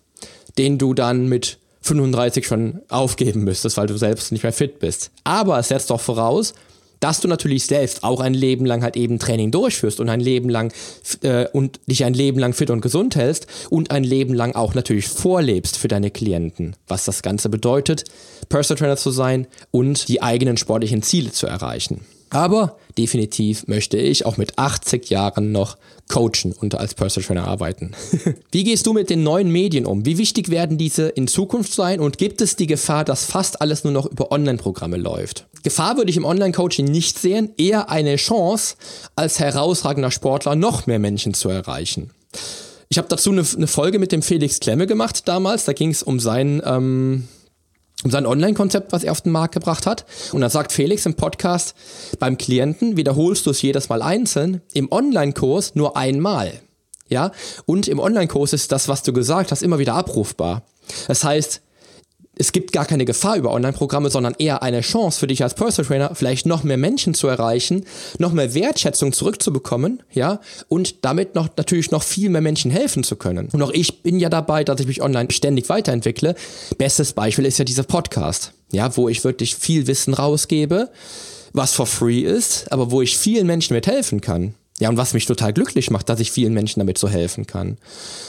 den 0.58 0.78
du 0.78 0.94
dann 0.94 1.28
mit 1.28 1.60
35 1.82 2.46
schon 2.46 2.82
aufgeben 2.90 3.44
müsstest, 3.44 3.78
weil 3.78 3.88
du 3.88 3.98
selbst 3.98 4.32
nicht 4.32 4.44
mehr 4.44 4.54
fit 4.54 4.80
bist. 4.80 5.12
Aber 5.24 5.60
es 5.60 5.68
setzt 5.68 5.90
doch 5.90 6.02
voraus, 6.02 6.54
dass 7.00 7.20
du 7.20 7.28
natürlich 7.28 7.66
selbst 7.66 8.04
auch 8.04 8.20
ein 8.20 8.34
Leben 8.34 8.66
lang 8.66 8.82
halt 8.82 8.98
eben 8.98 9.20
Training 9.20 9.52
durchführst 9.52 10.00
und 10.00 10.10
ein 10.10 10.20
Leben 10.20 10.50
lang 10.50 10.74
äh, 11.22 11.46
und 11.52 11.80
dich 11.88 12.04
ein 12.04 12.14
Leben 12.14 12.40
lang 12.40 12.54
fit 12.54 12.70
und 12.70 12.82
gesund 12.82 13.16
hältst 13.16 13.48
und 13.70 13.92
ein 13.92 14.04
Leben 14.04 14.34
lang 14.34 14.56
auch 14.56 14.74
natürlich 14.74 15.08
vorlebst 15.08 15.78
für 15.78 15.88
deine 15.88 16.10
Klienten, 16.10 16.76
was 16.88 17.06
das 17.06 17.22
Ganze 17.22 17.50
bedeutet, 17.50 18.06
Personal 18.50 18.80
Trainer 18.80 18.98
zu 18.98 19.12
sein 19.12 19.46
und 19.72 20.08
die 20.08 20.24
eigenen 20.24 20.58
sportlichen 20.58 21.04
Ziele 21.04 21.32
zu 21.32 21.46
erreichen. 21.46 22.02
Aber 22.36 22.76
definitiv 22.98 23.66
möchte 23.68 23.98
ich 23.98 24.26
auch 24.26 24.36
mit 24.36 24.60
80 24.60 25.10
Jahren 25.10 25.54
noch 25.54 25.78
coachen 26.10 26.52
und 26.52 26.76
als 26.76 26.94
Personal 26.94 27.26
Trainer 27.26 27.48
arbeiten. 27.48 27.94
Wie 28.52 28.66
gehst 28.66 28.86
du 28.86 28.92
mit 28.92 29.10
den 29.10 29.24
neuen 29.24 29.50
Medien 29.50 29.86
um? 29.86 30.06
Wie 30.06 30.18
wichtig 30.18 30.50
werden 30.50 30.78
diese 30.78 31.08
in 31.08 31.30
Zukunft 31.30 31.72
sein 31.72 32.02
und 32.02 32.18
gibt 32.18 32.42
es 32.42 32.58
die 32.58 32.68
Gefahr, 32.68 33.06
dass 33.06 33.24
fast 33.24 33.62
alles 33.62 33.86
nur 33.86 33.94
noch 33.94 34.06
über 34.06 34.34
Online-Programme 34.34 34.98
läuft? 34.98 35.48
Gefahr 35.64 35.96
würde 35.96 36.12
ich 36.12 36.18
im 36.18 36.26
Online-Coaching 36.26 36.86
nicht 36.86 37.18
sehen, 37.18 37.54
eher 37.58 37.90
eine 37.90 38.18
Chance, 38.18 38.76
als 39.16 39.40
herausragender 39.40 40.12
Sportler 40.12 40.56
noch 40.56 40.88
mehr 40.88 41.00
Menschen 41.00 41.34
zu 41.34 41.48
erreichen. 41.48 42.10
Ich 42.90 42.98
habe 42.98 43.08
dazu 43.08 43.32
eine, 43.32 43.46
eine, 43.56 43.68
Folge 43.68 43.98
mit 43.98 44.12
dem 44.12 44.22
Felix 44.22 44.60
Klemme 44.60 44.88
gemacht 44.88 45.26
damals. 45.30 45.64
Da 45.64 45.72
ging 45.72 45.90
es 45.90 46.04
um 46.04 46.20
sein 46.20 46.62
ähm, 46.66 47.30
sein 48.04 48.26
Online-Konzept, 48.26 48.92
was 48.92 49.04
er 49.04 49.12
auf 49.12 49.22
den 49.22 49.32
Markt 49.32 49.54
gebracht 49.54 49.86
hat. 49.86 50.06
Und 50.32 50.42
dann 50.42 50.50
sagt 50.50 50.72
Felix 50.72 51.06
im 51.06 51.16
Podcast, 51.16 51.76
beim 52.20 52.38
Klienten 52.38 52.98
wiederholst 52.98 53.46
du 53.46 53.52
es 53.52 53.62
jedes 53.62 53.90
Mal 53.90 54.02
einzeln, 54.02 54.62
im 54.74 54.92
Online-Kurs 54.92 55.76
nur 55.76 55.98
einmal. 55.98 56.54
Ja, 57.08 57.32
und 57.66 57.88
im 57.88 58.00
Online-Kurs 58.00 58.54
ist 58.54 58.72
das, 58.72 58.88
was 58.88 59.04
du 59.04 59.14
gesagt 59.14 59.52
hast, 59.52 59.62
immer 59.62 59.80
wieder 59.80 59.94
abrufbar. 59.94 60.64
Das 61.08 61.24
heißt, 61.24 61.62
es 62.38 62.52
gibt 62.52 62.72
gar 62.72 62.86
keine 62.86 63.06
Gefahr 63.06 63.38
über 63.38 63.52
Online-Programme, 63.52 64.10
sondern 64.10 64.36
eher 64.38 64.62
eine 64.64 64.82
Chance 64.82 65.20
für 65.20 65.28
dich 65.28 65.44
als 65.44 65.54
Personal 65.54 65.88
Trainer, 65.88 66.16
vielleicht 66.16 66.46
noch 66.46 66.64
mehr 66.64 66.78
Menschen 66.78 67.14
zu 67.14 67.28
erreichen, 67.28 67.86
noch 68.20 68.34
mehr 68.34 68.54
Wertschätzung 68.54 69.14
zurückzubekommen, 69.14 70.04
ja, 70.12 70.40
und 70.68 71.06
damit 71.06 71.36
noch 71.36 71.50
natürlich 71.58 71.92
noch 71.92 72.04
viel 72.04 72.30
mehr 72.30 72.42
Menschen 72.42 72.72
helfen 72.72 73.04
zu 73.04 73.16
können. 73.16 73.50
Und 73.52 73.62
auch 73.62 73.72
ich 73.72 74.04
bin 74.04 74.20
ja 74.20 74.30
dabei, 74.30 74.64
dass 74.64 74.80
ich 74.80 74.88
mich 74.88 75.02
online 75.02 75.32
ständig 75.32 75.70
weiterentwickle. 75.70 76.36
Bestes 76.78 77.14
Beispiel 77.14 77.46
ist 77.46 77.58
ja 77.58 77.66
dieser 77.66 77.84
Podcast, 77.84 78.52
ja, 78.72 78.96
wo 78.98 79.10
ich 79.10 79.24
wirklich 79.24 79.56
viel 79.56 79.88
Wissen 79.88 80.14
rausgebe, 80.14 80.90
was 81.54 81.74
for 81.74 81.86
free 81.86 82.22
ist, 82.22 82.72
aber 82.72 82.92
wo 82.92 83.02
ich 83.02 83.18
vielen 83.18 83.48
Menschen 83.48 83.74
mithelfen 83.74 84.22
kann. 84.22 84.56
Ja, 84.80 84.90
und 84.90 84.98
was 84.98 85.14
mich 85.14 85.26
total 85.26 85.54
glücklich 85.54 85.90
macht, 85.90 86.10
dass 86.10 86.20
ich 86.20 86.32
vielen 86.32 86.54
Menschen 86.54 86.82
damit 86.82 86.98
so 86.98 87.08
helfen 87.08 87.48
kann. 87.48 87.78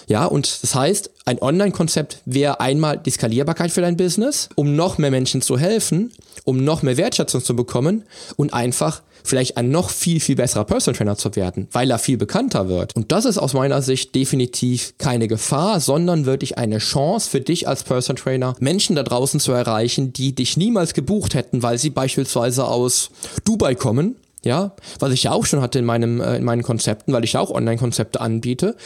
Ja, 0.06 0.26
und 0.26 0.62
das 0.62 0.76
heißt, 0.76 1.10
ein 1.24 1.42
Online-Konzept 1.42 2.22
wäre 2.24 2.60
einmal 2.60 2.98
die 2.98 3.10
Skalierbarkeit 3.10 3.72
für 3.72 3.80
dein 3.80 3.96
Business, 3.96 4.48
um 4.54 4.76
noch 4.76 4.96
mehr 4.98 5.10
Menschen 5.10 5.42
zu 5.42 5.58
helfen, 5.58 6.12
um 6.44 6.62
noch 6.62 6.82
mehr 6.82 6.96
Wertschätzung 6.96 7.42
zu 7.42 7.56
bekommen 7.56 8.04
und 8.36 8.54
einfach 8.54 9.02
vielleicht 9.24 9.56
ein 9.56 9.70
noch 9.70 9.90
viel, 9.90 10.20
viel 10.20 10.36
besserer 10.36 10.64
Personal 10.64 10.96
Trainer 10.96 11.16
zu 11.16 11.34
werden, 11.34 11.66
weil 11.72 11.90
er 11.90 11.98
viel 11.98 12.16
bekannter 12.16 12.68
wird. 12.68 12.94
Und 12.94 13.10
das 13.10 13.24
ist 13.24 13.38
aus 13.38 13.52
meiner 13.52 13.82
Sicht 13.82 14.14
definitiv 14.14 14.94
keine 14.98 15.26
Gefahr, 15.26 15.80
sondern 15.80 16.26
wirklich 16.26 16.58
eine 16.58 16.78
Chance 16.78 17.28
für 17.28 17.40
dich 17.40 17.66
als 17.66 17.82
Personal 17.82 18.22
Trainer, 18.22 18.54
Menschen 18.60 18.94
da 18.94 19.02
draußen 19.02 19.40
zu 19.40 19.50
erreichen, 19.50 20.12
die 20.12 20.32
dich 20.32 20.56
niemals 20.56 20.94
gebucht 20.94 21.34
hätten, 21.34 21.64
weil 21.64 21.78
sie 21.78 21.90
beispielsweise 21.90 22.66
aus 22.66 23.10
Dubai 23.44 23.74
kommen 23.74 24.14
ja, 24.46 24.72
was 24.98 25.12
ich 25.12 25.24
ja 25.24 25.32
auch 25.32 25.44
schon 25.44 25.60
hatte 25.60 25.78
in, 25.78 25.84
meinem, 25.84 26.20
äh, 26.20 26.36
in 26.36 26.44
meinen 26.44 26.62
Konzepten, 26.62 27.12
weil 27.12 27.24
ich 27.24 27.34
ja 27.34 27.40
auch 27.40 27.50
Online-Konzepte 27.50 28.20
anbiete, 28.20 28.76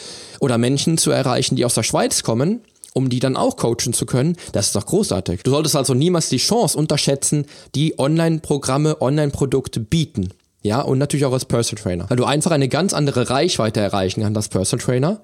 oder 0.40 0.58
Menschen 0.58 0.98
zu 0.98 1.10
erreichen, 1.10 1.56
die 1.56 1.64
aus 1.64 1.74
der 1.74 1.82
Schweiz 1.82 2.22
kommen, 2.22 2.62
um 2.94 3.08
die 3.08 3.20
dann 3.20 3.36
auch 3.36 3.56
coachen 3.56 3.92
zu 3.92 4.06
können, 4.06 4.36
das 4.52 4.66
ist 4.66 4.76
doch 4.76 4.86
großartig. 4.86 5.42
Du 5.42 5.50
solltest 5.50 5.76
also 5.76 5.94
niemals 5.94 6.28
die 6.28 6.38
Chance 6.38 6.76
unterschätzen, 6.76 7.46
die 7.74 7.98
Online-Programme, 7.98 9.00
Online-Produkte 9.00 9.80
bieten. 9.80 10.30
Ja, 10.62 10.82
und 10.82 10.98
natürlich 10.98 11.24
auch 11.24 11.32
als 11.32 11.46
Personal 11.46 11.82
Trainer. 11.82 12.10
Weil 12.10 12.18
du 12.18 12.24
einfach 12.24 12.50
eine 12.50 12.68
ganz 12.68 12.92
andere 12.92 13.30
Reichweite 13.30 13.80
erreichen 13.80 14.22
kannst 14.22 14.36
als 14.36 14.48
Personal 14.48 14.84
Trainer. 14.84 15.20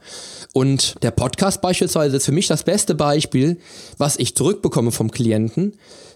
Und 0.54 1.02
der 1.02 1.10
Podcast 1.10 1.60
beispielsweise 1.60 2.16
ist 2.16 2.24
für 2.24 2.32
mich 2.32 2.46
das 2.46 2.62
beste 2.62 2.94
Beispiel, 2.94 3.58
was 3.98 4.18
ich 4.18 4.34
zurückbekomme 4.34 4.92
vom 4.92 5.10
Klienten, 5.10 5.74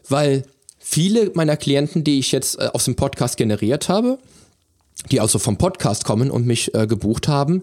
weil 0.09 0.45
viele 0.81 1.31
meiner 1.35 1.57
Klienten, 1.57 2.03
die 2.03 2.19
ich 2.19 2.33
jetzt 2.33 2.59
äh, 2.59 2.71
aus 2.73 2.87
dem 2.87 2.97
Podcast 2.97 3.37
generiert 3.37 3.89
habe, 3.89 4.19
die 5.13 5.21
also 5.21 5.39
vom 5.39 5.57
Podcast 5.57 6.05
kommen 6.05 6.31
und 6.31 6.47
mich 6.47 6.75
äh, 6.75 6.87
gebucht 6.87 7.29
haben, 7.29 7.63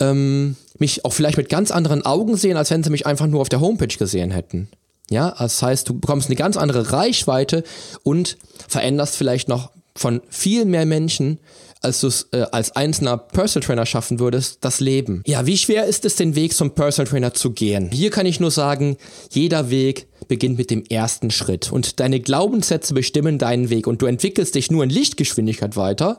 ähm, 0.00 0.56
mich 0.78 1.04
auch 1.04 1.12
vielleicht 1.12 1.38
mit 1.38 1.48
ganz 1.48 1.70
anderen 1.70 2.04
Augen 2.04 2.36
sehen, 2.36 2.56
als 2.56 2.70
wenn 2.70 2.84
sie 2.84 2.90
mich 2.90 3.06
einfach 3.06 3.26
nur 3.26 3.40
auf 3.40 3.48
der 3.48 3.60
Homepage 3.60 3.96
gesehen 3.96 4.30
hätten. 4.30 4.68
Ja, 5.10 5.34
das 5.38 5.62
heißt, 5.62 5.88
du 5.88 5.98
bekommst 5.98 6.28
eine 6.28 6.36
ganz 6.36 6.56
andere 6.56 6.92
Reichweite 6.92 7.64
und 8.02 8.36
veränderst 8.68 9.16
vielleicht 9.16 9.48
noch 9.48 9.70
von 9.96 10.20
viel 10.28 10.66
mehr 10.66 10.84
Menschen, 10.84 11.38
als 11.80 12.00
du 12.00 12.08
es 12.08 12.28
äh, 12.32 12.44
als 12.52 12.74
einzelner 12.76 13.16
Personal 13.16 13.66
Trainer 13.66 13.86
schaffen 13.86 14.18
würdest, 14.18 14.58
das 14.62 14.80
Leben. 14.80 15.22
Ja, 15.26 15.46
wie 15.46 15.56
schwer 15.56 15.86
ist 15.86 16.04
es, 16.04 16.16
den 16.16 16.34
Weg 16.34 16.52
zum 16.52 16.72
Personal 16.72 17.08
Trainer 17.08 17.34
zu 17.34 17.52
gehen? 17.52 17.90
Hier 17.90 18.10
kann 18.10 18.26
ich 18.26 18.40
nur 18.40 18.50
sagen, 18.50 18.96
jeder 19.30 19.70
Weg 19.70 20.08
beginnt 20.28 20.58
mit 20.58 20.70
dem 20.70 20.84
ersten 20.84 21.30
Schritt 21.30 21.72
und 21.72 22.00
deine 22.00 22.20
Glaubenssätze 22.20 22.94
bestimmen 22.94 23.38
deinen 23.38 23.70
Weg 23.70 23.86
und 23.86 24.02
du 24.02 24.06
entwickelst 24.06 24.54
dich 24.54 24.70
nur 24.70 24.84
in 24.84 24.90
Lichtgeschwindigkeit 24.90 25.76
weiter, 25.76 26.18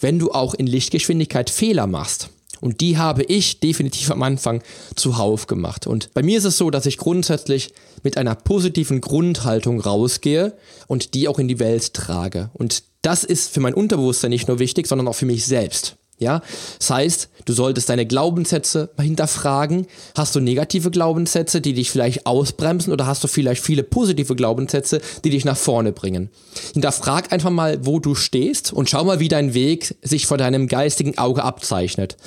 wenn 0.00 0.18
du 0.18 0.32
auch 0.32 0.54
in 0.54 0.66
Lichtgeschwindigkeit 0.66 1.50
Fehler 1.50 1.86
machst. 1.86 2.30
Und 2.60 2.80
die 2.80 2.98
habe 2.98 3.22
ich 3.22 3.60
definitiv 3.60 4.10
am 4.10 4.22
Anfang 4.22 4.62
zuhauf 4.94 5.46
gemacht. 5.46 5.86
Und 5.86 6.12
bei 6.12 6.22
mir 6.22 6.38
ist 6.38 6.44
es 6.44 6.58
so, 6.58 6.70
dass 6.70 6.86
ich 6.86 6.98
grundsätzlich 6.98 7.72
mit 8.02 8.16
einer 8.18 8.34
positiven 8.34 9.00
Grundhaltung 9.00 9.80
rausgehe 9.80 10.52
und 10.86 11.14
die 11.14 11.26
auch 11.26 11.38
in 11.38 11.48
die 11.48 11.58
Welt 11.58 11.94
trage. 11.94 12.50
Und 12.52 12.82
das 13.02 13.24
ist 13.24 13.50
für 13.52 13.60
mein 13.60 13.74
Unterbewusstsein 13.74 14.30
nicht 14.30 14.48
nur 14.48 14.58
wichtig, 14.58 14.86
sondern 14.86 15.08
auch 15.08 15.14
für 15.14 15.26
mich 15.26 15.46
selbst. 15.46 15.96
Ja, 16.20 16.42
das 16.78 16.90
heißt, 16.90 17.28
du 17.46 17.54
solltest 17.54 17.88
deine 17.88 18.04
Glaubenssätze 18.04 18.90
hinterfragen. 19.00 19.86
Hast 20.14 20.34
du 20.34 20.40
negative 20.40 20.90
Glaubenssätze, 20.90 21.62
die 21.62 21.72
dich 21.72 21.90
vielleicht 21.90 22.26
ausbremsen 22.26 22.92
oder 22.92 23.06
hast 23.06 23.24
du 23.24 23.28
vielleicht 23.28 23.64
viele 23.64 23.82
positive 23.82 24.36
Glaubenssätze, 24.36 25.00
die 25.24 25.30
dich 25.30 25.46
nach 25.46 25.56
vorne 25.56 25.92
bringen? 25.92 26.28
Hinterfrag 26.74 27.32
einfach 27.32 27.48
mal, 27.48 27.86
wo 27.86 28.00
du 28.00 28.14
stehst 28.14 28.70
und 28.70 28.90
schau 28.90 29.02
mal, 29.04 29.18
wie 29.18 29.28
dein 29.28 29.54
Weg 29.54 29.96
sich 30.02 30.26
vor 30.26 30.36
deinem 30.36 30.68
geistigen 30.68 31.16
Auge 31.16 31.42
abzeichnet. 31.42 32.18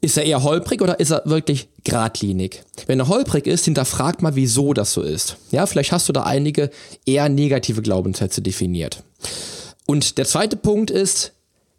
Ist 0.00 0.16
er 0.16 0.24
eher 0.24 0.42
holprig 0.42 0.82
oder 0.82 0.98
ist 0.98 1.10
er 1.10 1.22
wirklich 1.24 1.68
geradlinig? 1.84 2.64
Wenn 2.88 2.98
er 2.98 3.06
holprig 3.06 3.46
ist, 3.46 3.64
hinterfrag 3.64 4.22
mal, 4.22 4.34
wieso 4.34 4.74
das 4.74 4.92
so 4.92 5.02
ist. 5.02 5.36
Ja, 5.52 5.66
vielleicht 5.66 5.92
hast 5.92 6.08
du 6.08 6.12
da 6.12 6.24
einige 6.24 6.70
eher 7.06 7.28
negative 7.28 7.80
Glaubenssätze 7.80 8.42
definiert. 8.42 9.04
Und 9.86 10.18
der 10.18 10.24
zweite 10.24 10.56
Punkt 10.56 10.90
ist, 10.90 11.32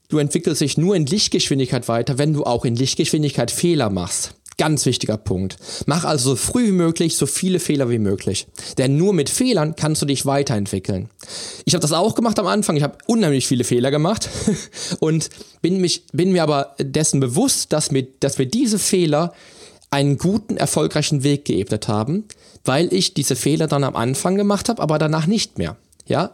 Du 0.10 0.20
entwickelst 0.20 0.62
dich 0.62 0.78
nur 0.78 0.96
in 0.96 1.06
Lichtgeschwindigkeit 1.06 1.88
weiter, 1.90 2.18
wenn 2.18 2.34
du 2.34 2.46
auch 2.46 2.64
in 2.64 2.76
Lichtgeschwindigkeit 2.78 3.52
Fehler 3.52 3.90
machst. 3.90 4.36
Ganz 4.58 4.86
wichtiger 4.86 5.18
Punkt. 5.18 5.58
Mach 5.86 6.06
also 6.06 6.32
so 6.32 6.36
früh 6.36 6.68
wie 6.68 6.72
möglich 6.72 7.16
so 7.16 7.26
viele 7.28 7.60
Fehler 7.60 7.90
wie 7.90 8.00
möglich. 8.00 8.48
Denn 8.78 8.98
nur 8.98 9.14
mit 9.14 9.30
Fehlern 9.30 9.76
kannst 9.76 10.02
du 10.02 10.06
dich 10.06 10.26
weiterentwickeln. 10.26 11.10
Ich 11.66 11.74
habe 11.74 11.82
das 11.82 11.92
auch 11.92 12.16
gemacht 12.16 12.40
am 12.40 12.48
Anfang. 12.48 12.78
Ich 12.78 12.84
habe 12.84 12.98
unheimlich 13.06 13.48
viele 13.48 13.66
Fehler 13.66 13.92
gemacht 13.92 14.30
und 15.00 15.30
bin, 15.62 15.80
mich, 15.80 16.06
bin 16.14 16.32
mir 16.32 16.42
aber 16.42 16.76
dessen 16.80 17.20
bewusst, 17.20 17.74
dass 17.74 17.92
mir, 17.92 18.08
dass 18.20 18.38
mir 18.38 18.48
diese 18.48 18.80
Fehler 18.80 19.34
einen 19.92 20.18
guten, 20.18 20.58
erfolgreichen 20.58 21.24
Weg 21.24 21.46
geebnet 21.46 21.88
haben, 21.88 22.24
weil 22.66 22.92
ich 22.94 23.14
diese 23.14 23.36
Fehler 23.36 23.68
dann 23.68 23.84
am 23.84 23.96
Anfang 23.96 24.36
gemacht 24.38 24.70
habe, 24.70 24.82
aber 24.82 24.98
danach 25.00 25.28
nicht 25.28 25.58
mehr. 25.58 25.76
Ja? 26.08 26.32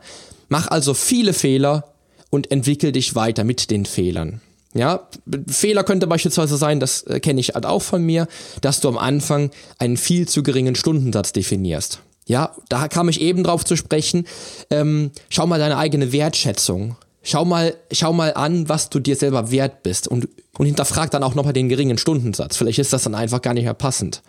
Mach 0.48 0.68
also 0.68 0.94
viele 0.94 1.34
Fehler 1.34 1.93
und 2.34 2.50
entwickel 2.50 2.92
dich 2.92 3.14
weiter 3.14 3.44
mit 3.44 3.70
den 3.70 3.86
Fehlern. 3.86 4.42
Ja, 4.74 5.08
Fehler 5.48 5.84
könnte 5.84 6.08
beispielsweise 6.08 6.58
sein, 6.58 6.80
das 6.80 7.04
äh, 7.04 7.20
kenne 7.20 7.40
ich 7.40 7.50
halt 7.50 7.68
auch 7.68 7.84
von 7.84 8.02
mir, 8.04 8.28
dass 8.62 8.80
du 8.80 8.88
am 8.88 8.98
Anfang 8.98 9.52
einen 9.78 9.98
viel 9.98 10.28
zu 10.28 10.42
geringen 10.42 10.74
Stundensatz 10.74 11.32
definierst. 11.32 12.00
Ja, 12.26 12.56
da 12.70 12.88
kam 12.88 13.08
ich 13.08 13.22
eben 13.22 13.44
drauf 13.44 13.64
zu 13.64 13.76
sprechen. 13.76 14.26
Ähm, 14.72 15.12
schau 15.30 15.46
mal 15.46 15.60
deine 15.60 15.78
eigene 15.78 16.12
Wertschätzung. 16.12 16.96
Schau 17.22 17.46
mal, 17.46 17.76
schau 17.92 18.14
mal 18.14 18.34
an, 18.34 18.68
was 18.68 18.90
du 18.90 19.00
dir 19.00 19.16
selber 19.16 19.52
wert 19.52 19.84
bist 19.84 20.08
und, 20.08 20.28
und 20.58 20.66
hinterfrag 20.66 21.12
dann 21.12 21.22
auch 21.22 21.36
nochmal 21.36 21.54
den 21.54 21.70
geringen 21.70 22.00
Stundensatz. 22.00 22.58
Vielleicht 22.58 22.80
ist 22.80 22.94
das 22.94 23.04
dann 23.04 23.14
einfach 23.14 23.44
gar 23.44 23.54
nicht 23.54 23.66
mehr 23.66 23.76
passend. 23.76 24.24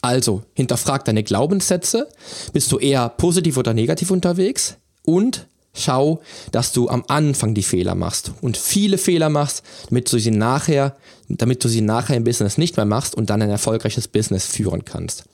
Also, 0.00 0.44
hinterfrag 0.54 1.04
deine 1.04 1.24
Glaubenssätze. 1.24 2.08
Bist 2.54 2.72
du 2.72 2.78
eher 2.78 3.10
positiv 3.10 3.58
oder 3.58 3.74
negativ 3.74 4.10
unterwegs? 4.10 4.76
Und 5.04 5.46
Schau, 5.76 6.20
dass 6.52 6.72
du 6.72 6.88
am 6.88 7.04
Anfang 7.08 7.54
die 7.54 7.62
Fehler 7.62 7.94
machst 7.94 8.32
und 8.40 8.56
viele 8.56 8.98
Fehler 8.98 9.28
machst, 9.28 9.62
damit 9.88 10.10
du 10.10 10.18
sie 10.18 10.30
nachher, 10.30 10.96
damit 11.28 11.62
du 11.62 11.68
sie 11.68 11.82
nachher 11.82 12.16
im 12.16 12.24
Business 12.24 12.56
nicht 12.56 12.76
mehr 12.76 12.86
machst 12.86 13.14
und 13.14 13.28
dann 13.28 13.42
ein 13.42 13.50
erfolgreiches 13.50 14.08
Business 14.08 14.46
führen 14.46 14.84
kannst. 14.84 15.24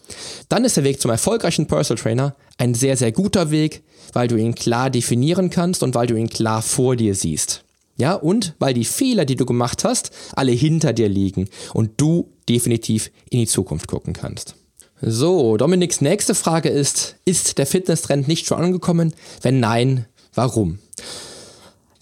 Dann 0.49 0.65
ist 0.65 0.77
der 0.77 0.85
Weg 0.85 1.01
zum 1.01 1.11
erfolgreichen 1.11 1.67
Personal 1.67 2.03
Trainer 2.03 2.37
ein 2.59 2.75
sehr, 2.75 2.97
sehr 2.97 3.13
guter 3.13 3.51
Weg, 3.51 3.83
weil 4.13 4.29
du 4.29 4.37
ihn 4.37 4.55
klar 4.55 4.91
definieren 4.91 5.49
kannst 5.49 5.83
und 5.83 5.95
weil 5.95 6.07
du 6.07 6.17
ihn 6.17 6.29
klar 6.29 6.61
vor 6.61 6.97
dir 6.97 7.15
siehst. 7.15 7.65
Ja, 7.97 8.15
und 8.15 8.55
weil 8.59 8.75
die 8.75 8.85
Fehler, 8.85 9.25
die 9.25 9.37
du 9.37 9.47
gemacht 9.47 9.85
hast, 9.85 10.11
alle 10.35 10.53
hinter 10.53 10.93
dir 10.93 11.09
liegen 11.09 11.49
und 11.73 12.01
du 12.01 12.33
definitiv 12.49 13.11
in 13.31 13.41
die 13.41 13.47
Zukunft 13.47 13.87
gucken 13.87 14.13
kannst. 14.13 14.57
So, 15.05 15.57
Dominiks 15.57 16.01
nächste 16.01 16.35
Frage 16.35 16.69
ist, 16.69 17.17
ist 17.25 17.59
der 17.59 17.67
Fitnesstrend 17.67 18.29
nicht 18.29 18.47
schon 18.47 18.59
angekommen? 18.59 19.15
Wenn 19.43 19.59
nein, 19.59 20.07
Warum? 20.35 20.79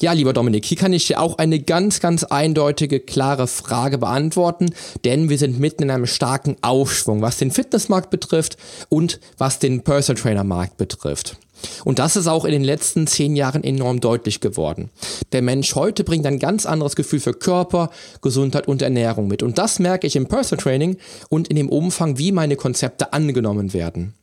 Ja, 0.00 0.12
lieber 0.12 0.32
Dominik, 0.32 0.64
hier 0.64 0.78
kann 0.78 0.94
ich 0.94 1.06
dir 1.08 1.20
auch 1.20 1.36
eine 1.36 1.60
ganz, 1.60 2.00
ganz 2.00 2.24
eindeutige, 2.24 3.00
klare 3.00 3.46
Frage 3.46 3.98
beantworten, 3.98 4.70
denn 5.04 5.28
wir 5.28 5.36
sind 5.36 5.60
mitten 5.60 5.82
in 5.82 5.90
einem 5.90 6.06
starken 6.06 6.56
Aufschwung, 6.62 7.20
was 7.20 7.36
den 7.36 7.50
Fitnessmarkt 7.50 8.08
betrifft 8.08 8.56
und 8.88 9.20
was 9.36 9.58
den 9.58 9.82
Personal 9.82 10.22
Trainer 10.22 10.44
Markt 10.44 10.78
betrifft. 10.78 11.36
Und 11.84 11.98
das 11.98 12.16
ist 12.16 12.26
auch 12.26 12.44
in 12.44 12.52
den 12.52 12.64
letzten 12.64 13.06
zehn 13.06 13.36
Jahren 13.36 13.64
enorm 13.64 14.00
deutlich 14.00 14.40
geworden. 14.40 14.90
Der 15.32 15.42
Mensch 15.42 15.74
heute 15.74 16.04
bringt 16.04 16.26
ein 16.26 16.38
ganz 16.38 16.66
anderes 16.66 16.96
Gefühl 16.96 17.20
für 17.20 17.34
Körper, 17.34 17.90
Gesundheit 18.22 18.68
und 18.68 18.82
Ernährung 18.82 19.28
mit. 19.28 19.42
Und 19.42 19.58
das 19.58 19.78
merke 19.78 20.06
ich 20.06 20.16
im 20.16 20.26
Personal 20.26 20.62
Training 20.62 20.96
und 21.28 21.48
in 21.48 21.56
dem 21.56 21.68
Umfang, 21.68 22.18
wie 22.18 22.32
meine 22.32 22.56
Konzepte 22.56 23.12
angenommen 23.12 23.72
werden. 23.72 24.14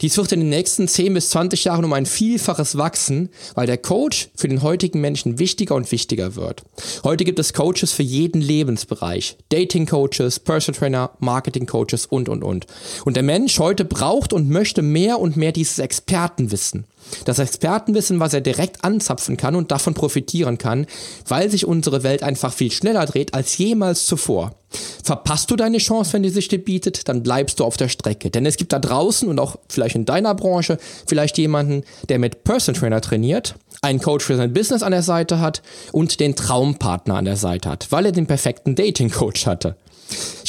Dies 0.00 0.16
wird 0.16 0.32
in 0.32 0.40
den 0.40 0.48
nächsten 0.48 0.88
10 0.88 1.12
bis 1.12 1.28
20 1.30 1.64
Jahren 1.64 1.84
um 1.84 1.92
ein 1.92 2.06
Vielfaches 2.06 2.78
wachsen, 2.78 3.28
weil 3.54 3.66
der 3.66 3.76
Coach 3.76 4.30
für 4.34 4.48
den 4.48 4.62
heutigen 4.62 5.00
Menschen 5.00 5.38
wichtiger 5.38 5.74
und 5.74 5.92
wichtiger 5.92 6.36
wird. 6.36 6.62
Heute 7.04 7.24
gibt 7.24 7.38
es 7.38 7.52
Coaches 7.52 7.92
für 7.92 8.02
jeden 8.02 8.40
Lebensbereich. 8.40 9.36
Dating 9.50 9.86
Coaches, 9.86 10.38
Personal 10.38 10.78
Trainer, 10.78 11.10
Marketing 11.18 11.66
Coaches 11.66 12.06
und, 12.06 12.30
und, 12.30 12.42
und. 12.42 12.66
Und 13.04 13.16
der 13.16 13.22
Mensch 13.22 13.58
heute 13.58 13.84
braucht 13.84 14.32
und 14.32 14.48
möchte 14.48 14.80
mehr 14.80 15.20
und 15.20 15.36
mehr 15.36 15.52
dieses 15.52 15.78
Expertenwissen. 15.78 16.79
Das 17.24 17.38
Expertenwissen, 17.38 18.20
was 18.20 18.34
er 18.34 18.40
direkt 18.40 18.84
anzapfen 18.84 19.36
kann 19.36 19.56
und 19.56 19.70
davon 19.70 19.94
profitieren 19.94 20.58
kann, 20.58 20.86
weil 21.26 21.50
sich 21.50 21.66
unsere 21.66 22.02
Welt 22.02 22.22
einfach 22.22 22.52
viel 22.52 22.70
schneller 22.70 23.04
dreht 23.06 23.34
als 23.34 23.56
jemals 23.58 24.06
zuvor. 24.06 24.54
Verpasst 25.02 25.50
du 25.50 25.56
deine 25.56 25.78
Chance, 25.78 26.12
wenn 26.12 26.22
die 26.22 26.30
sich 26.30 26.48
dir 26.48 26.62
bietet, 26.62 27.08
dann 27.08 27.22
bleibst 27.22 27.58
du 27.58 27.64
auf 27.64 27.76
der 27.76 27.88
Strecke. 27.88 28.30
Denn 28.30 28.46
es 28.46 28.56
gibt 28.56 28.72
da 28.72 28.78
draußen 28.78 29.28
und 29.28 29.40
auch 29.40 29.56
vielleicht 29.68 29.96
in 29.96 30.04
deiner 30.04 30.34
Branche 30.34 30.78
vielleicht 31.06 31.38
jemanden, 31.38 31.82
der 32.08 32.18
mit 32.18 32.44
Person 32.44 32.74
Trainer 32.74 33.00
trainiert, 33.00 33.56
einen 33.82 34.00
Coach 34.00 34.24
für 34.24 34.36
sein 34.36 34.52
Business 34.52 34.82
an 34.82 34.92
der 34.92 35.02
Seite 35.02 35.40
hat 35.40 35.62
und 35.92 36.20
den 36.20 36.36
Traumpartner 36.36 37.16
an 37.16 37.24
der 37.24 37.36
Seite 37.36 37.70
hat, 37.70 37.88
weil 37.90 38.06
er 38.06 38.12
den 38.12 38.26
perfekten 38.26 38.74
Dating 38.74 39.10
Coach 39.10 39.46
hatte. 39.46 39.76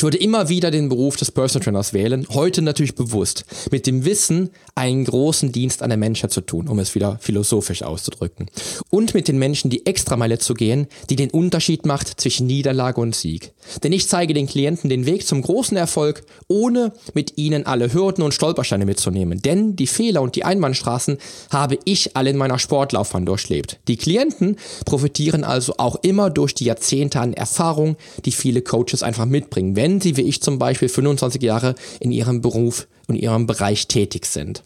Ich 0.02 0.04
wollte 0.04 0.18
immer 0.18 0.50
wieder 0.50 0.72
den 0.72 0.90
Beruf 0.90 1.16
des 1.16 1.30
Personal 1.30 1.64
Trainers 1.64 1.94
wählen, 1.94 2.26
heute 2.32 2.64
natürlich 2.64 2.96
bewusst, 2.96 3.46
mit 3.70 3.86
dem 3.86 4.04
Wissen, 4.04 4.50
einen 4.74 5.06
großen 5.06 5.52
Dienst 5.52 5.84
an 5.84 5.92
der 5.92 5.98
Menschheit 6.00 6.32
zu 6.32 6.42
tun, 6.42 6.68
um 6.68 6.80
es 6.80 6.96
wieder 6.96 7.20
philosophisch 7.22 7.84
auszudrücken. 7.84 8.48
Und 8.90 9.14
mit 9.14 9.28
den 9.28 9.38
Menschen 9.38 9.70
die 9.70 9.86
Extrameile 9.86 10.40
zu 10.40 10.56
gehen, 10.56 10.88
die 11.12 11.18
den 11.18 11.30
Unterschied 11.30 11.86
macht 11.86 12.20
zwischen 12.20 12.48
Niederlage 12.48 13.00
und 13.00 13.14
Sieg. 13.14 13.54
Denn 13.84 13.94
ich 13.94 14.08
zeige 14.08 14.34
den 14.34 14.48
Klienten 14.48 14.90
den 14.90 15.06
Weg 15.06 15.28
zum 15.28 15.44
großen 15.44 15.78
Erfolg, 15.78 16.24
ohne 16.48 16.94
mit 17.14 17.38
ihnen 17.38 17.68
alle 17.68 17.94
Hürden 17.94 18.24
und 18.24 18.34
Stolpersteine 18.34 18.88
mitzunehmen. 18.88 19.44
Denn 19.44 19.76
die 19.76 19.86
Fehler 19.86 20.24
und 20.24 20.36
die 20.36 20.44
Einbahnstraßen 20.44 21.20
habe 21.52 21.78
ich 21.86 22.18
alle 22.18 22.32
in 22.32 22.38
meiner 22.38 22.58
Sportlaufbahn 22.58 23.28
durchlebt. 23.28 23.80
Die 23.88 23.98
Klienten 23.98 24.56
profitieren 24.84 25.44
also 25.44 25.76
auch 25.78 25.98
immer 26.02 26.32
durch 26.32 26.56
die 26.56 26.66
Jahrzehnte 26.66 27.20
an 27.20 27.34
Erfahrung, 27.34 27.98
die 28.26 28.32
viele 28.32 28.64
Coaches 28.64 29.04
einfach 29.04 29.26
mitbringen, 29.26 29.76
wenn 29.76 29.91
sie 30.00 30.16
wie 30.18 30.22
ich 30.22 30.42
zum 30.42 30.60
Beispiel 30.60 30.90
25 30.90 31.42
Jahre 31.42 31.76
in 32.00 32.12
ihrem 32.12 32.42
Beruf 32.42 32.88
und 33.08 33.16
ihrem 33.16 33.48
Bereich 33.48 33.88
tätig 33.88 34.26
sind. 34.26 34.64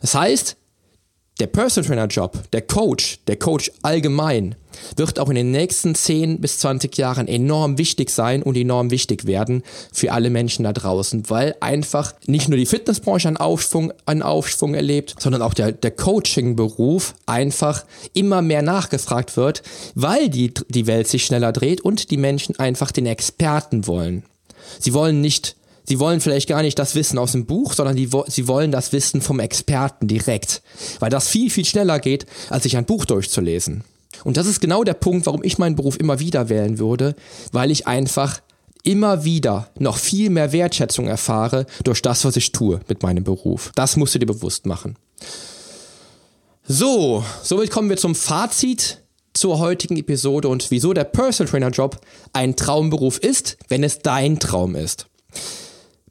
Das 0.00 0.14
heißt, 0.14 0.56
der 1.40 1.46
Personal 1.46 1.88
Trainer 1.88 2.06
Job, 2.06 2.38
der 2.52 2.62
Coach, 2.62 3.18
der 3.26 3.36
Coach 3.36 3.72
allgemein, 3.82 4.54
wird 4.96 5.18
auch 5.18 5.28
in 5.28 5.34
den 5.34 5.50
nächsten 5.50 5.94
10 5.94 6.40
bis 6.40 6.58
20 6.58 6.96
Jahren 6.96 7.26
enorm 7.26 7.78
wichtig 7.78 8.10
sein 8.10 8.42
und 8.42 8.56
enorm 8.56 8.90
wichtig 8.90 9.26
werden 9.26 9.62
für 9.92 10.12
alle 10.12 10.30
Menschen 10.30 10.64
da 10.64 10.72
draußen, 10.72 11.28
weil 11.30 11.56
einfach 11.60 12.14
nicht 12.26 12.48
nur 12.48 12.58
die 12.58 12.66
Fitnessbranche 12.66 13.28
einen 13.28 13.38
Aufschwung, 13.38 13.92
einen 14.06 14.22
Aufschwung 14.22 14.74
erlebt, 14.74 15.16
sondern 15.18 15.42
auch 15.42 15.54
der, 15.54 15.72
der 15.72 15.90
Coaching-Beruf 15.90 17.14
einfach 17.26 17.84
immer 18.12 18.42
mehr 18.42 18.62
nachgefragt 18.62 19.36
wird, 19.36 19.62
weil 19.94 20.28
die, 20.28 20.52
die 20.68 20.86
Welt 20.86 21.08
sich 21.08 21.24
schneller 21.24 21.52
dreht 21.52 21.80
und 21.80 22.10
die 22.10 22.18
Menschen 22.18 22.58
einfach 22.58 22.92
den 22.92 23.06
Experten 23.06 23.86
wollen. 23.86 24.24
Sie 24.78 24.94
wollen 24.94 25.20
nicht 25.20 25.56
Sie 25.84 25.98
wollen 25.98 26.20
vielleicht 26.20 26.48
gar 26.48 26.62
nicht 26.62 26.78
das 26.78 26.94
Wissen 26.94 27.18
aus 27.18 27.32
dem 27.32 27.44
Buch, 27.44 27.72
sondern 27.72 27.96
die, 27.96 28.08
sie 28.28 28.46
wollen 28.46 28.70
das 28.70 28.92
Wissen 28.92 29.20
vom 29.20 29.40
Experten 29.40 30.06
direkt, 30.06 30.62
weil 31.00 31.10
das 31.10 31.28
viel, 31.28 31.50
viel 31.50 31.64
schneller 31.64 31.98
geht, 31.98 32.26
als 32.50 32.62
sich 32.62 32.76
ein 32.76 32.84
Buch 32.84 33.04
durchzulesen. 33.04 33.82
Und 34.24 34.36
das 34.36 34.46
ist 34.46 34.60
genau 34.60 34.84
der 34.84 34.94
Punkt, 34.94 35.26
warum 35.26 35.42
ich 35.42 35.58
meinen 35.58 35.74
Beruf 35.74 35.96
immer 35.98 36.20
wieder 36.20 36.48
wählen 36.48 36.78
würde, 36.78 37.16
weil 37.50 37.70
ich 37.70 37.88
einfach 37.88 38.40
immer 38.84 39.24
wieder 39.24 39.70
noch 39.78 39.96
viel 39.96 40.30
mehr 40.30 40.52
Wertschätzung 40.52 41.06
erfahre 41.06 41.66
durch 41.84 42.02
das, 42.02 42.24
was 42.24 42.36
ich 42.36 42.52
tue 42.52 42.80
mit 42.88 43.02
meinem 43.02 43.24
Beruf. 43.24 43.72
Das 43.74 43.96
musst 43.96 44.14
du 44.14 44.18
dir 44.18 44.26
bewusst 44.26 44.66
machen. 44.66 44.96
So, 46.66 47.24
somit 47.42 47.70
kommen 47.70 47.88
wir 47.88 47.96
zum 47.96 48.14
Fazit 48.14 49.01
zur 49.32 49.58
heutigen 49.58 49.96
Episode 49.96 50.48
und 50.48 50.70
wieso 50.70 50.92
der 50.92 51.04
Personal 51.04 51.50
Trainer 51.50 51.70
Job 51.70 52.00
ein 52.32 52.56
Traumberuf 52.56 53.18
ist, 53.18 53.56
wenn 53.68 53.84
es 53.84 54.00
dein 54.00 54.38
Traum 54.38 54.74
ist. 54.74 55.06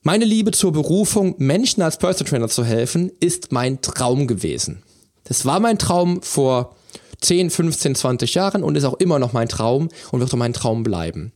Meine 0.04 0.26
Liebe 0.26 0.52
zur 0.52 0.72
Berufung, 0.72 1.36
Menschen 1.38 1.84
als 1.84 1.98
Personal 1.98 2.30
Trainer 2.30 2.50
zu 2.50 2.66
helfen, 2.66 3.12
ist 3.20 3.52
mein 3.52 3.82
Traum 3.82 4.28
gewesen. 4.28 4.84
Das 5.26 5.46
war 5.46 5.60
mein 5.60 5.78
Traum 5.78 6.22
vor 6.24 6.76
10, 7.22 7.52
15, 7.52 7.96
20 7.96 8.34
Jahren 8.34 8.64
und 8.64 8.76
ist 8.76 8.84
auch 8.84 8.96
immer 8.96 9.20
noch 9.20 9.34
mein 9.34 9.48
Traum 9.48 9.90
und 10.12 10.20
wird 10.20 10.34
auch 10.34 10.38
mein 10.38 10.54
Traum 10.54 10.84
bleiben. 10.84 11.32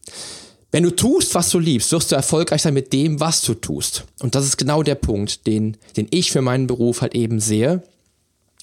Wenn 0.71 0.83
du 0.83 0.91
tust, 0.91 1.35
was 1.35 1.51
du 1.51 1.59
liebst, 1.59 1.91
wirst 1.91 2.11
du 2.11 2.15
erfolgreich 2.15 2.63
sein 2.63 2.73
mit 2.73 2.91
dem, 2.91 3.19
was 3.19 3.41
du 3.43 3.53
tust. 3.53 4.05
Und 4.19 4.35
das 4.35 4.45
ist 4.45 4.57
genau 4.57 4.83
der 4.83 4.95
Punkt, 4.95 5.47
den, 5.47 5.77
den 5.95 6.07
ich 6.09 6.31
für 6.31 6.41
meinen 6.41 6.67
Beruf 6.67 7.01
halt 7.01 7.15
eben 7.15 7.39
sehe, 7.39 7.83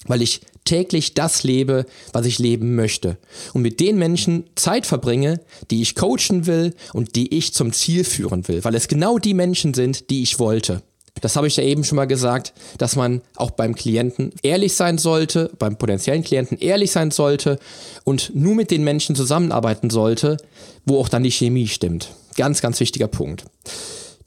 weil 0.07 0.21
ich 0.21 0.41
täglich 0.65 1.13
das 1.13 1.43
lebe, 1.43 1.85
was 2.13 2.25
ich 2.25 2.39
leben 2.39 2.75
möchte. 2.75 3.17
Und 3.53 3.61
mit 3.61 3.79
den 3.79 3.97
Menschen 3.97 4.45
Zeit 4.55 4.85
verbringe, 4.85 5.41
die 5.71 5.81
ich 5.81 5.95
coachen 5.95 6.45
will 6.45 6.73
und 6.93 7.15
die 7.15 7.35
ich 7.35 7.53
zum 7.53 7.73
Ziel 7.73 8.03
führen 8.03 8.47
will, 8.47 8.63
weil 8.63 8.75
es 8.75 8.87
genau 8.87 9.17
die 9.19 9.33
Menschen 9.33 9.73
sind, 9.73 10.09
die 10.09 10.23
ich 10.23 10.39
wollte. 10.39 10.81
Das 11.21 11.35
habe 11.35 11.47
ich 11.47 11.57
ja 11.57 11.63
eben 11.63 11.83
schon 11.83 11.95
mal 11.95 12.05
gesagt, 12.05 12.53
dass 12.77 12.95
man 12.95 13.21
auch 13.35 13.51
beim 13.51 13.75
Klienten 13.75 14.33
ehrlich 14.41 14.73
sein 14.73 14.97
sollte, 14.97 15.51
beim 15.59 15.77
potenziellen 15.77 16.23
Klienten 16.23 16.57
ehrlich 16.57 16.91
sein 16.91 17.11
sollte 17.11 17.59
und 18.03 18.31
nur 18.33 18.55
mit 18.55 18.71
den 18.71 18.83
Menschen 18.83 19.15
zusammenarbeiten 19.15 19.89
sollte, 19.89 20.37
wo 20.85 20.99
auch 20.99 21.09
dann 21.09 21.23
die 21.23 21.31
Chemie 21.31 21.67
stimmt. 21.67 22.09
Ganz, 22.35 22.61
ganz 22.61 22.79
wichtiger 22.79 23.07
Punkt. 23.07 23.45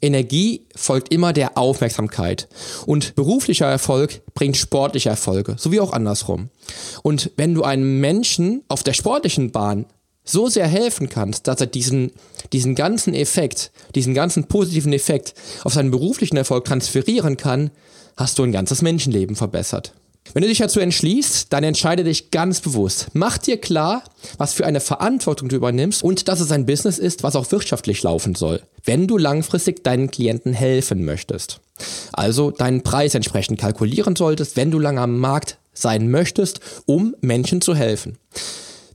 Energie 0.00 0.66
folgt 0.74 1.12
immer 1.12 1.32
der 1.32 1.56
Aufmerksamkeit. 1.56 2.48
Und 2.86 3.14
beruflicher 3.14 3.66
Erfolg 3.66 4.22
bringt 4.34 4.56
sportliche 4.56 5.08
Erfolge, 5.08 5.56
sowie 5.58 5.80
auch 5.80 5.92
andersrum. 5.92 6.50
Und 7.02 7.30
wenn 7.36 7.54
du 7.54 7.62
einem 7.62 8.00
Menschen 8.00 8.62
auf 8.68 8.82
der 8.82 8.92
sportlichen 8.92 9.52
Bahn 9.52 9.86
so 10.24 10.48
sehr 10.48 10.66
helfen 10.66 11.08
kannst, 11.08 11.46
dass 11.46 11.60
er 11.60 11.68
diesen, 11.68 12.12
diesen 12.52 12.74
ganzen 12.74 13.14
Effekt, 13.14 13.70
diesen 13.94 14.12
ganzen 14.12 14.44
positiven 14.44 14.92
Effekt 14.92 15.34
auf 15.64 15.72
seinen 15.72 15.92
beruflichen 15.92 16.36
Erfolg 16.36 16.64
transferieren 16.64 17.36
kann, 17.36 17.70
hast 18.16 18.38
du 18.38 18.42
ein 18.42 18.52
ganzes 18.52 18.82
Menschenleben 18.82 19.36
verbessert. 19.36 19.92
Wenn 20.34 20.42
du 20.42 20.48
dich 20.48 20.58
dazu 20.58 20.80
entschließt, 20.80 21.52
dann 21.52 21.64
entscheide 21.64 22.04
dich 22.04 22.30
ganz 22.30 22.60
bewusst. 22.60 23.08
Mach 23.12 23.38
dir 23.38 23.58
klar, 23.58 24.02
was 24.38 24.52
für 24.52 24.66
eine 24.66 24.80
Verantwortung 24.80 25.48
du 25.48 25.56
übernimmst 25.56 26.02
und 26.02 26.28
dass 26.28 26.40
es 26.40 26.50
ein 26.50 26.66
Business 26.66 26.98
ist, 26.98 27.22
was 27.22 27.36
auch 27.36 27.50
wirtschaftlich 27.52 28.02
laufen 28.02 28.34
soll, 28.34 28.62
wenn 28.84 29.06
du 29.06 29.18
langfristig 29.18 29.84
deinen 29.84 30.10
Klienten 30.10 30.52
helfen 30.52 31.04
möchtest. 31.04 31.60
Also 32.12 32.50
deinen 32.50 32.82
Preis 32.82 33.14
entsprechend 33.14 33.60
kalkulieren 33.60 34.16
solltest, 34.16 34.56
wenn 34.56 34.70
du 34.70 34.78
lange 34.78 35.00
am 35.00 35.18
Markt 35.18 35.58
sein 35.72 36.10
möchtest, 36.10 36.60
um 36.86 37.14
Menschen 37.20 37.60
zu 37.60 37.74
helfen. 37.74 38.18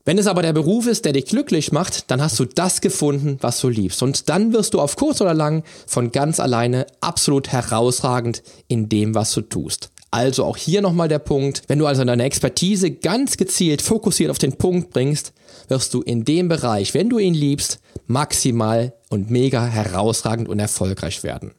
Wenn 0.04 0.18
es 0.18 0.26
aber 0.26 0.42
der 0.42 0.54
Beruf 0.54 0.88
ist, 0.88 1.06
der 1.06 1.14
dich 1.14 1.26
glücklich 1.26 1.72
macht, 1.72 2.10
dann 2.10 2.22
hast 2.22 2.40
du 2.40 2.46
das 2.46 2.82
gefunden, 2.82 3.38
was 3.42 3.62
du 3.62 3.70
liebst. 3.70 4.02
Und 4.02 4.30
dann 4.30 4.52
wirst 4.52 4.74
du 4.74 4.82
auf 4.82 4.96
kurz 4.96 5.22
oder 5.22 5.36
lang 5.36 5.64
von 5.86 6.12
ganz 6.12 6.40
alleine 6.40 6.88
absolut 7.02 7.50
herausragend 7.50 8.42
in 8.68 8.90
dem, 8.90 9.14
was 9.14 9.32
du 9.32 9.42
tust. 9.42 9.92
Also 10.12 10.44
auch 10.44 10.58
hier 10.58 10.82
nochmal 10.82 11.08
der 11.08 11.20
Punkt, 11.20 11.64
wenn 11.68 11.80
du 11.80 11.88
also 11.88 12.04
deine 12.04 12.24
Expertise 12.24 12.92
ganz 12.92 13.38
gezielt 13.38 13.82
fokussiert 13.82 14.30
auf 14.30 14.38
den 14.38 14.58
Punkt 14.58 14.92
bringst, 14.92 15.32
wirst 15.70 15.94
du 15.94 16.02
in 16.02 16.26
dem 16.26 16.50
Bereich, 16.50 16.94
wenn 16.94 17.10
du 17.10 17.18
ihn 17.18 17.34
liebst, 17.34 17.80
maximal 18.08 18.94
und 19.10 19.32
mega 19.32 19.66
herausragend 19.66 20.50
und 20.50 20.60
erfolgreich 20.60 21.24
werden. 21.24 21.52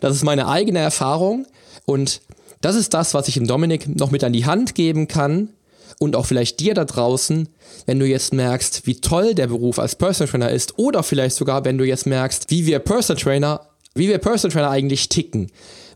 Das 0.00 0.14
ist 0.14 0.24
meine 0.24 0.48
eigene 0.48 0.78
Erfahrung 0.78 1.46
und 1.84 2.22
das 2.62 2.76
ist 2.76 2.94
das, 2.94 3.12
was 3.12 3.28
ich 3.28 3.34
dem 3.34 3.46
Dominik 3.46 3.94
noch 3.94 4.10
mit 4.10 4.24
an 4.24 4.32
die 4.32 4.46
Hand 4.46 4.74
geben 4.74 5.06
kann 5.06 5.50
und 5.98 6.16
auch 6.16 6.24
vielleicht 6.24 6.60
dir 6.60 6.72
da 6.72 6.86
draußen, 6.86 7.48
wenn 7.84 7.98
du 7.98 8.06
jetzt 8.06 8.32
merkst, 8.32 8.86
wie 8.86 9.00
toll 9.02 9.34
der 9.34 9.48
Beruf 9.48 9.78
als 9.78 9.96
Personal 9.96 10.30
Trainer 10.30 10.50
ist 10.50 10.78
oder 10.78 11.02
vielleicht 11.02 11.36
sogar, 11.36 11.66
wenn 11.66 11.76
du 11.76 11.84
jetzt 11.84 12.06
merkst, 12.06 12.50
wie 12.50 12.64
wir 12.64 12.78
Personal 12.78 13.22
Trainer, 13.22 13.60
wie 13.94 14.08
wir 14.08 14.18
Personal 14.18 14.52
Trainer 14.52 14.70
eigentlich 14.70 15.10
ticken. 15.10 15.52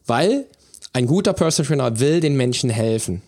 Weil 0.07 0.47
ein 0.93 1.07
guter 1.07 1.33
Personal 1.33 1.67
Trainer 1.67 2.01
will 2.01 2.21
den 2.21 2.37
Menschen 2.37 2.71
helfen. 2.71 3.23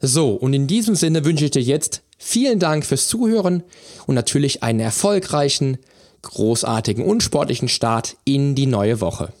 So, 0.00 0.30
und 0.30 0.52
in 0.52 0.66
diesem 0.66 0.94
Sinne 0.94 1.24
wünsche 1.24 1.46
ich 1.46 1.50
dir 1.50 1.62
jetzt 1.62 2.02
vielen 2.18 2.58
Dank 2.58 2.84
fürs 2.84 3.08
Zuhören 3.08 3.62
und 4.06 4.14
natürlich 4.14 4.62
einen 4.62 4.80
erfolgreichen, 4.80 5.78
großartigen 6.22 7.04
und 7.04 7.22
sportlichen 7.22 7.68
Start 7.68 8.16
in 8.24 8.54
die 8.54 8.66
neue 8.66 9.00
Woche. 9.00 9.32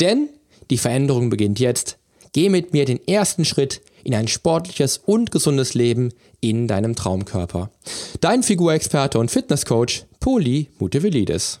Denn 0.00 0.28
die 0.70 0.78
Veränderung 0.78 1.30
beginnt 1.30 1.60
jetzt. 1.60 1.98
Geh 2.32 2.48
mit 2.48 2.72
mir 2.72 2.86
den 2.86 3.06
ersten 3.06 3.44
Schritt 3.44 3.82
in 4.04 4.14
ein 4.14 4.26
sportliches 4.26 4.98
und 4.98 5.30
gesundes 5.30 5.74
Leben 5.74 6.12
in 6.40 6.66
deinem 6.66 6.96
Traumkörper. 6.96 7.70
Dein 8.20 8.42
Figurexperte 8.42 9.18
und 9.18 9.30
Fitnesscoach 9.30 10.06
Poli 10.18 10.68
Mutevelidis. 10.78 11.60